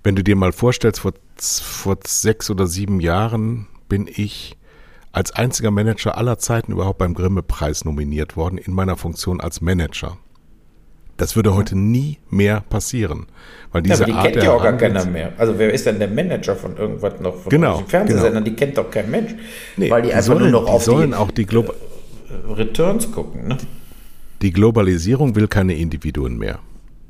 [0.03, 4.57] wenn du dir mal vorstellst, vor, vor sechs oder sieben Jahren bin ich
[5.13, 10.19] als einziger Manager aller Zeiten überhaupt beim Grimme-Preis nominiert worden in meiner Funktion als Manager.
[11.17, 13.27] Das würde heute nie mehr passieren.
[13.73, 15.33] Weil diese ja, aber die Art kennt ja auch gar keiner mehr.
[15.39, 17.37] Also wer ist denn der Manager von irgendwas noch?
[17.37, 18.45] Von genau, Fernsehsendern, genau.
[18.45, 19.35] die kennt doch kein Mensch.
[19.77, 21.65] Nee, weil die, die einfach sollen, nur noch auf die, sollen auch die Glo
[22.49, 23.49] Returns gucken.
[23.49, 23.59] Ne?
[24.43, 26.59] Die Globalisierung will keine Individuen mehr.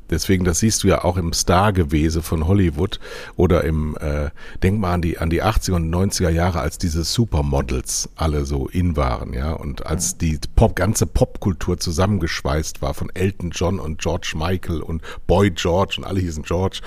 [0.09, 2.99] Deswegen, das siehst du ja auch im Stargewese von Hollywood
[3.35, 4.29] oder im, äh,
[4.61, 8.67] denk mal an die, an die 80er und 90er Jahre, als diese Supermodels alle so
[8.67, 13.99] in waren, ja, und als die Pop, ganze Popkultur zusammengeschweißt war von Elton John und
[13.99, 16.81] George Michael und Boy George und alle hießen George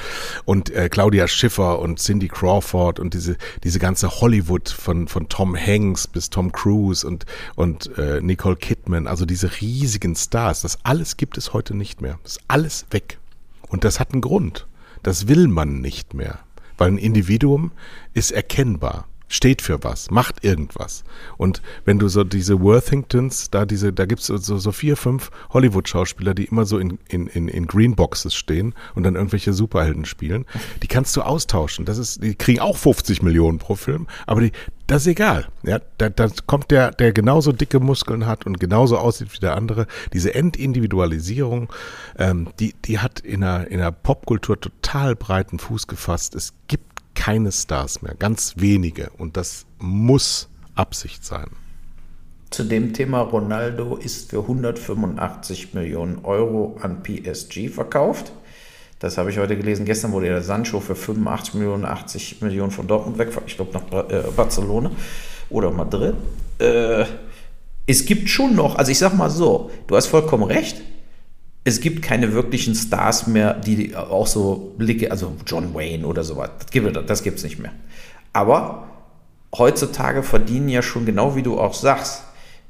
[0.45, 5.57] und äh, Claudia Schiffer und Cindy Crawford und diese, diese ganze Hollywood von, von Tom
[5.57, 11.16] Hanks bis Tom Cruise und, und äh, Nicole Kidman, also diese riesigen Stars, das alles
[11.16, 12.19] gibt es heute nicht mehr.
[12.23, 13.08] Das ist alles weg.
[13.69, 14.66] Und das hat einen Grund.
[15.03, 16.41] Das will man nicht mehr.
[16.77, 17.73] Weil ein Individuum
[18.14, 21.05] ist erkennbar steht für was, macht irgendwas.
[21.37, 26.35] Und wenn du so diese Worthingtons, da diese, da gibt's so, so vier, fünf Hollywood-Schauspieler,
[26.35, 30.47] die immer so in, in, in, in Greenboxes stehen und dann irgendwelche Superhelden spielen,
[30.83, 31.85] die kannst du austauschen.
[31.85, 34.53] Das ist, die kriegen auch 50 Millionen pro Film, aber die,
[34.89, 35.47] das ist egal.
[35.62, 39.55] Ja, da, da kommt der, der genauso dicke Muskeln hat und genauso aussieht wie der
[39.55, 39.86] andere.
[40.14, 41.70] Diese Entindividualisierung,
[42.18, 46.34] ähm, die, die hat in der, in der Popkultur total breiten Fuß gefasst.
[46.34, 46.84] Es gibt
[47.14, 49.11] keine Stars mehr, ganz wenige.
[49.18, 51.51] Und das muss Absicht sein.
[52.49, 58.32] Zu dem Thema Ronaldo ist für 185 Millionen Euro an PSG verkauft.
[58.99, 59.84] Das habe ich heute gelesen.
[59.84, 64.11] Gestern wurde der Sancho für 85 Millionen, 80 Millionen von Dortmund weg, ich glaube nach
[64.11, 64.90] äh, Barcelona
[65.51, 66.14] oder Madrid.
[66.59, 67.05] Äh,
[67.86, 70.76] es gibt schon noch, also ich sag mal so, du hast vollkommen recht
[71.68, 76.51] es gibt keine wirklichen Stars mehr, die auch so Blicke, also John Wayne oder sowas,
[76.59, 77.72] das gibt es das gibt's nicht mehr.
[78.32, 78.88] Aber
[79.57, 82.22] heutzutage verdienen ja schon genau wie du auch sagst,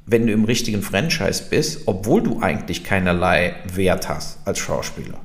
[0.06, 5.20] wenn du im richtigen Franchise bist, obwohl du eigentlich keinerlei Wert hast als Schauspieler.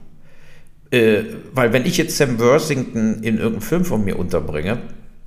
[0.93, 1.23] Äh,
[1.53, 4.71] weil wenn ich jetzt Sam Worthington in irgendeinem Film von mir unterbringe,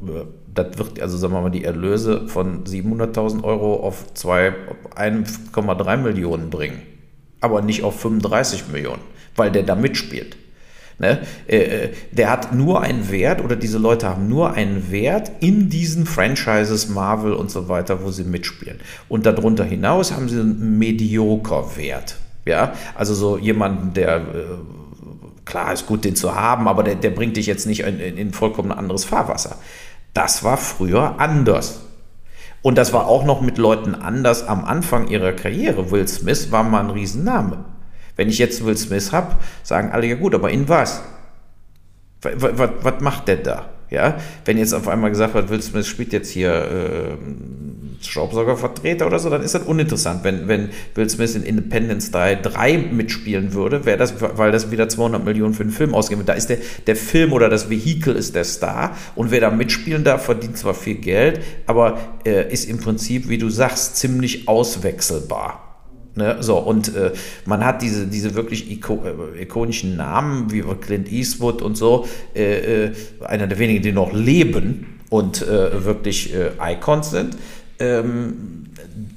[0.01, 6.49] äh, das wird, also sagen wir mal, die Erlöse von 700.000 Euro auf 1,3 Millionen
[6.49, 6.81] bringen
[7.41, 9.03] aber nicht auf 35 Millionen,
[9.35, 10.37] weil der da mitspielt.
[10.99, 11.21] Ne?
[11.47, 15.69] Äh, äh, der hat nur einen Wert oder diese Leute haben nur einen Wert in
[15.69, 18.81] diesen Franchises, Marvel und so weiter, wo sie mitspielen.
[19.09, 22.17] Und darunter hinaus haben sie einen mediocre Wert.
[22.47, 24.23] Ja, also so jemanden, der
[25.47, 28.19] klar ist gut, den zu haben, aber der, der bringt dich jetzt nicht in, in,
[28.19, 29.57] in vollkommen anderes Fahrwasser.
[30.13, 31.81] Das war früher anders.
[32.63, 35.91] Und das war auch noch mit Leuten anders am Anfang ihrer Karriere.
[35.91, 37.65] Will Smith war mal ein Riesenname.
[38.17, 41.03] Wenn ich jetzt Will Smith habe, sagen alle, ja gut, aber in was?
[42.23, 43.67] Was, was, macht der da?
[43.91, 49.19] Ja, wenn jetzt auf einmal gesagt wird, Will Smith spielt jetzt hier äh, Staubsaugervertreter oder
[49.19, 50.25] so, dann ist das uninteressant.
[50.25, 54.89] Wenn, wenn Will Smith in Independence 3, 3 mitspielen würde, wäre das, weil das wieder
[54.89, 56.33] 200 Millionen für einen Film ausgeben würde.
[56.33, 60.05] Da ist der, der Film oder das Vehikel ist der Star und wer da mitspielen
[60.05, 65.66] darf, verdient zwar viel Geld, aber äh, ist im Prinzip, wie du sagst, ziemlich auswechselbar.
[66.17, 67.13] Ne, so, und äh,
[67.45, 72.87] man hat diese, diese wirklich iko äh, ikonischen Namen wie Clint Eastwood und so, äh,
[72.87, 72.93] äh
[73.23, 77.37] einer der wenigen, die noch leben und äh, wirklich äh, Icons sind.
[77.79, 78.65] Ähm,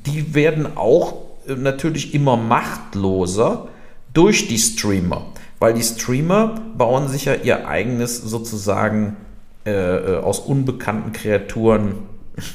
[0.05, 1.15] die werden auch
[1.47, 3.69] natürlich immer machtloser
[4.13, 5.27] durch die Streamer,
[5.59, 9.15] weil die Streamer bauen sich ja ihr eigenes sozusagen
[9.65, 12.08] aus unbekannten Kreaturen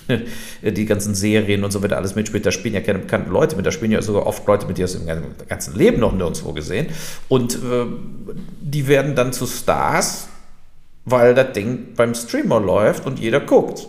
[0.62, 2.44] die ganzen Serien und so weiter alles mitspielt.
[2.46, 4.84] Da spielen ja keine bekannten Leute mit, da spielen ja sogar oft Leute mit, die
[4.84, 5.06] aus dem
[5.48, 6.88] ganzen Leben noch nirgendwo gesehen.
[7.28, 7.86] Und äh,
[8.60, 10.28] die werden dann zu Stars,
[11.04, 13.88] weil das Ding beim Streamer läuft und jeder guckt.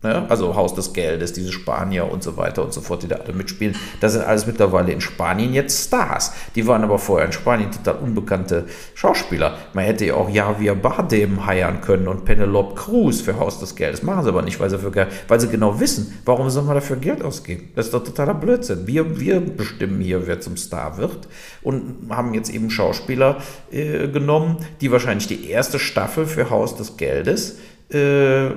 [0.00, 0.26] Ne?
[0.28, 3.32] Also Haus des Geldes, diese Spanier und so weiter und so fort, die da alle
[3.32, 3.74] mitspielen.
[4.00, 6.32] Das sind alles mittlerweile in Spanien jetzt Stars.
[6.54, 9.58] Die waren aber vorher in Spanien total unbekannte Schauspieler.
[9.72, 14.04] Man hätte ja auch Javier Bardem heiern können und Penelope Cruz für Haus des Geldes.
[14.04, 16.96] Machen sie aber nicht, weil sie, für, weil sie genau wissen, warum soll man dafür
[16.96, 17.70] Geld ausgeben?
[17.74, 18.86] Das ist doch totaler Blödsinn.
[18.86, 21.26] Wir, wir bestimmen hier, wer zum Star wird
[21.62, 23.38] und haben jetzt eben Schauspieler
[23.72, 27.58] äh, genommen, die wahrscheinlich die erste Staffel für Haus des Geldes
[27.90, 28.50] äh,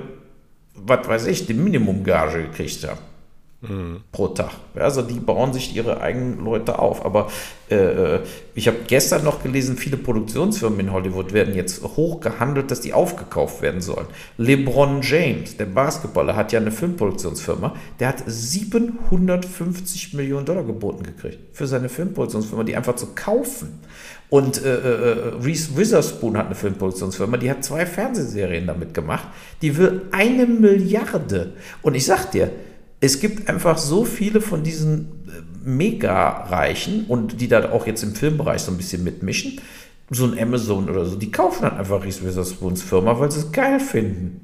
[0.84, 2.98] was weiß ich, die Minimumgage gekriegt haben.
[3.62, 4.00] Mhm.
[4.10, 4.50] Pro Tag.
[4.74, 7.04] Also die bauen sich ihre eigenen Leute auf.
[7.04, 7.30] Aber
[7.70, 8.20] äh, äh
[8.54, 12.92] ich habe gestern noch gelesen, viele Produktionsfirmen in Hollywood werden jetzt hoch gehandelt, dass die
[12.92, 14.06] aufgekauft werden sollen.
[14.36, 21.38] LeBron James, der Basketballer, hat ja eine Filmproduktionsfirma, der hat 750 Millionen Dollar geboten gekriegt
[21.52, 23.78] für seine Filmproduktionsfirma, die einfach zu kaufen.
[24.32, 29.28] Und äh, äh, äh, Reese Witherspoon hat eine Filmproduktionsfirma, die hat zwei Fernsehserien damit gemacht.
[29.60, 31.52] Die will eine Milliarde.
[31.82, 32.50] Und ich sag dir,
[32.98, 38.14] es gibt einfach so viele von diesen äh, Mega-Reichen und die da auch jetzt im
[38.14, 39.60] Filmbereich so ein bisschen mitmischen.
[40.08, 43.52] So ein Amazon oder so, die kaufen dann einfach Reese Witherspoons Firma, weil sie es
[43.52, 44.41] geil finden.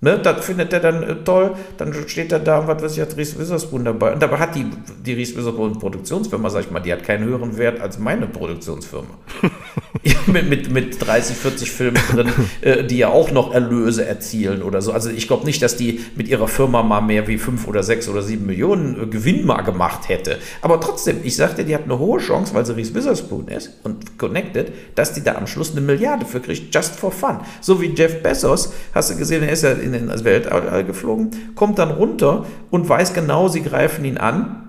[0.00, 3.16] Ne, das findet er dann äh, toll, dann steht er da, was weiß ich, hat
[3.16, 4.12] Ries Witherspoon dabei.
[4.12, 4.70] Und dabei hat die,
[5.04, 9.18] die Ries Witherspoon Produktionsfirma, sag ich mal, die hat keinen höheren Wert als meine Produktionsfirma.
[10.26, 14.82] mit, mit, mit 30, 40 Filmen drin, äh, die ja auch noch Erlöse erzielen oder
[14.82, 14.92] so.
[14.92, 18.08] Also ich glaube nicht, dass die mit ihrer Firma mal mehr wie 5 oder 6
[18.08, 20.38] oder 7 Millionen äh, Gewinn mal gemacht hätte.
[20.62, 24.18] Aber trotzdem, ich sagte, die hat eine hohe Chance, weil sie Ries Witherspoon ist und
[24.18, 27.38] connected, dass die da am Schluss eine Milliarde für kriegt, just for fun.
[27.60, 31.78] So wie Jeff Bezos, hast du gesehen, er ist ja in den Weltall geflogen, kommt
[31.78, 34.67] dann runter und weiß genau, sie greifen ihn an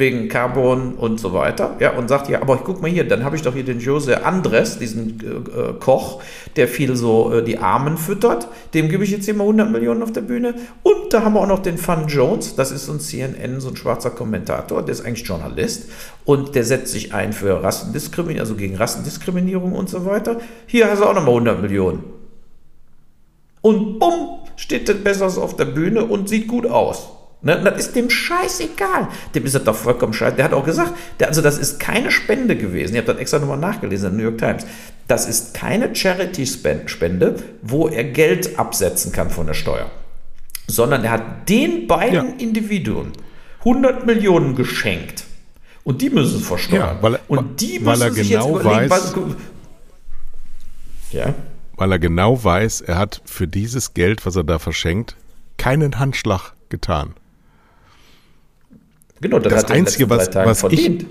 [0.00, 1.76] wegen Carbon und so weiter.
[1.78, 4.24] Ja, und sagt, ja, aber guck mal hier, dann habe ich doch hier den Jose
[4.24, 6.20] Andres, diesen äh, äh, Koch,
[6.56, 8.48] der viel so äh, die Armen füttert.
[8.74, 10.54] Dem gebe ich jetzt mal 100 Millionen auf der Bühne.
[10.82, 13.68] Und da haben wir auch noch den Fun Jones, das ist so ein CNN, so
[13.68, 15.90] ein schwarzer Kommentator, der ist eigentlich Journalist
[16.24, 20.40] und der setzt sich ein für Rassendiskriminierung, also gegen Rassendiskriminierung und so weiter.
[20.66, 22.02] Hier hast du auch nochmal 100 Millionen.
[23.62, 27.10] Und bumm, steht der Bessers auf der Bühne und sieht gut aus.
[27.42, 29.08] Ne, das ist dem scheißegal.
[29.34, 30.36] Dem ist das doch vollkommen scheiße.
[30.36, 32.92] Der hat auch gesagt, der, also das ist keine Spende gewesen.
[32.92, 34.66] Ich habe das extra nochmal nachgelesen in der New York Times.
[35.08, 39.90] Das ist keine Charity-Spende, wo er Geld absetzen kann von der Steuer.
[40.66, 42.34] Sondern er hat den beiden ja.
[42.38, 43.12] Individuen
[43.60, 45.24] 100 Millionen geschenkt.
[45.82, 46.96] Und die müssen versteuern.
[46.96, 49.36] Ja, weil, und die müssen weil er sich genau jetzt überlegen, weiß, was,
[51.10, 51.34] ja?
[51.76, 55.16] weil er genau weiß, er hat für dieses Geld, was er da verschenkt,
[55.56, 57.14] keinen Handschlag getan.
[59.20, 61.06] Genau, das, das Einzige, was, was ich,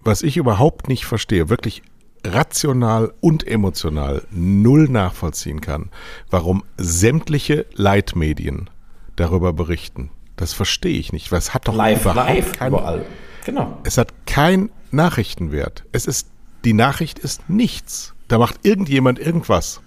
[0.00, 1.82] was ich überhaupt nicht verstehe, wirklich
[2.24, 5.90] rational und emotional null nachvollziehen kann,
[6.30, 8.68] warum sämtliche Leitmedien
[9.14, 10.10] darüber berichten.
[10.36, 11.32] Das verstehe ich nicht.
[11.32, 13.06] Was hat doch live, überhaupt live, kein, überall.
[13.44, 13.78] Genau.
[13.84, 15.84] Es hat keinen Nachrichtenwert.
[15.92, 16.28] Es ist
[16.64, 18.14] die Nachricht ist nichts.
[18.28, 19.80] Da macht irgendjemand irgendwas.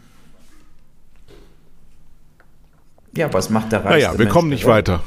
[3.16, 5.04] Ja, was macht der Reichste Naja, wir Mensch kommen nicht weiter.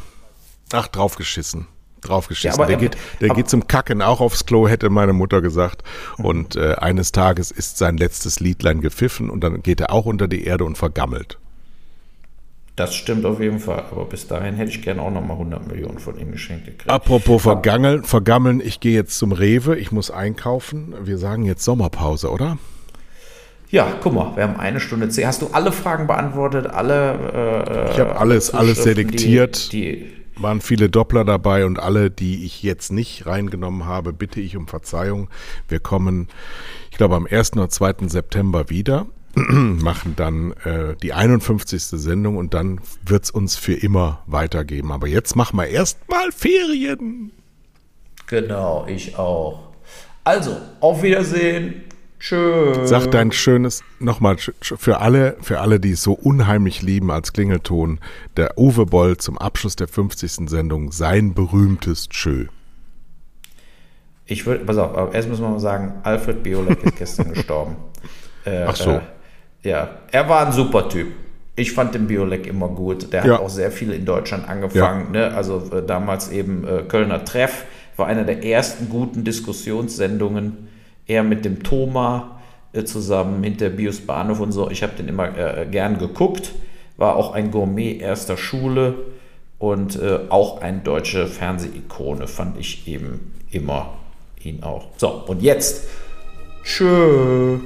[0.72, 1.66] Ach, draufgeschissen.
[2.02, 2.60] Draufgeschissen.
[2.60, 5.82] Ja, der geht, der aber, geht zum Kacken auch aufs Klo, hätte meine Mutter gesagt.
[6.18, 10.28] Und äh, eines Tages ist sein letztes Liedlein gepfiffen und dann geht er auch unter
[10.28, 11.38] die Erde und vergammelt.
[12.76, 13.84] Das stimmt auf jeden Fall.
[13.90, 16.88] Aber bis dahin hätte ich gerne auch nochmal 100 Millionen von ihm geschenkt gekriegt.
[16.88, 20.94] Apropos vergammeln, vergammeln, ich gehe jetzt zum Rewe, ich muss einkaufen.
[21.02, 22.56] Wir sagen jetzt Sommerpause, oder?
[23.68, 25.26] Ja, guck mal, wir haben eine Stunde zehn.
[25.26, 26.66] Hast du alle Fragen beantwortet?
[26.66, 27.86] Alle?
[27.88, 29.72] Äh, ich habe alles, alles selektiert.
[29.72, 34.40] Die, die waren viele Doppler dabei und alle, die ich jetzt nicht reingenommen habe, bitte
[34.40, 35.28] ich um Verzeihung.
[35.68, 36.28] Wir kommen,
[36.90, 37.52] ich glaube, am 1.
[37.52, 38.08] oder 2.
[38.08, 39.06] September wieder.
[39.34, 41.82] machen dann äh, die 51.
[41.82, 44.92] Sendung und dann wird es uns für immer weitergeben.
[44.92, 47.32] Aber jetzt machen wir erstmal Ferien.
[48.26, 49.72] Genau, ich auch.
[50.24, 51.82] Also, auf Wiedersehen.
[52.22, 52.88] Tschüss.
[52.88, 57.98] Sag dein schönes, nochmal für alle, für alle, die es so unheimlich lieben als Klingelton,
[58.36, 60.48] der Uwe Boll zum Abschluss der 50.
[60.48, 62.46] Sendung sein berühmtes Tschö.
[64.24, 67.74] Ich würde, pass auf, aber erst müssen wir mal sagen, Alfred Biolek ist gestern gestorben.
[68.44, 68.90] Äh, Ach so.
[68.92, 69.00] Äh,
[69.64, 71.08] ja, er war ein super Typ.
[71.56, 73.12] Ich fand den Biolek immer gut.
[73.12, 73.34] Der ja.
[73.34, 75.12] hat auch sehr viel in Deutschland angefangen.
[75.12, 75.28] Ja.
[75.28, 75.34] Ne?
[75.34, 77.64] Also äh, damals eben äh, Kölner Treff
[77.96, 80.68] war einer der ersten guten Diskussionssendungen.
[81.06, 82.40] Er mit dem Thoma
[82.72, 84.70] äh, zusammen hinter Bios Bahnhof und so.
[84.70, 86.52] Ich habe den immer äh, gern geguckt.
[86.96, 88.94] War auch ein Gourmet erster Schule
[89.58, 93.94] und äh, auch eine deutsche Fernsehikone, fand ich eben immer
[94.42, 94.86] ihn auch.
[94.96, 95.88] So, und jetzt.
[96.64, 97.60] Tschüss.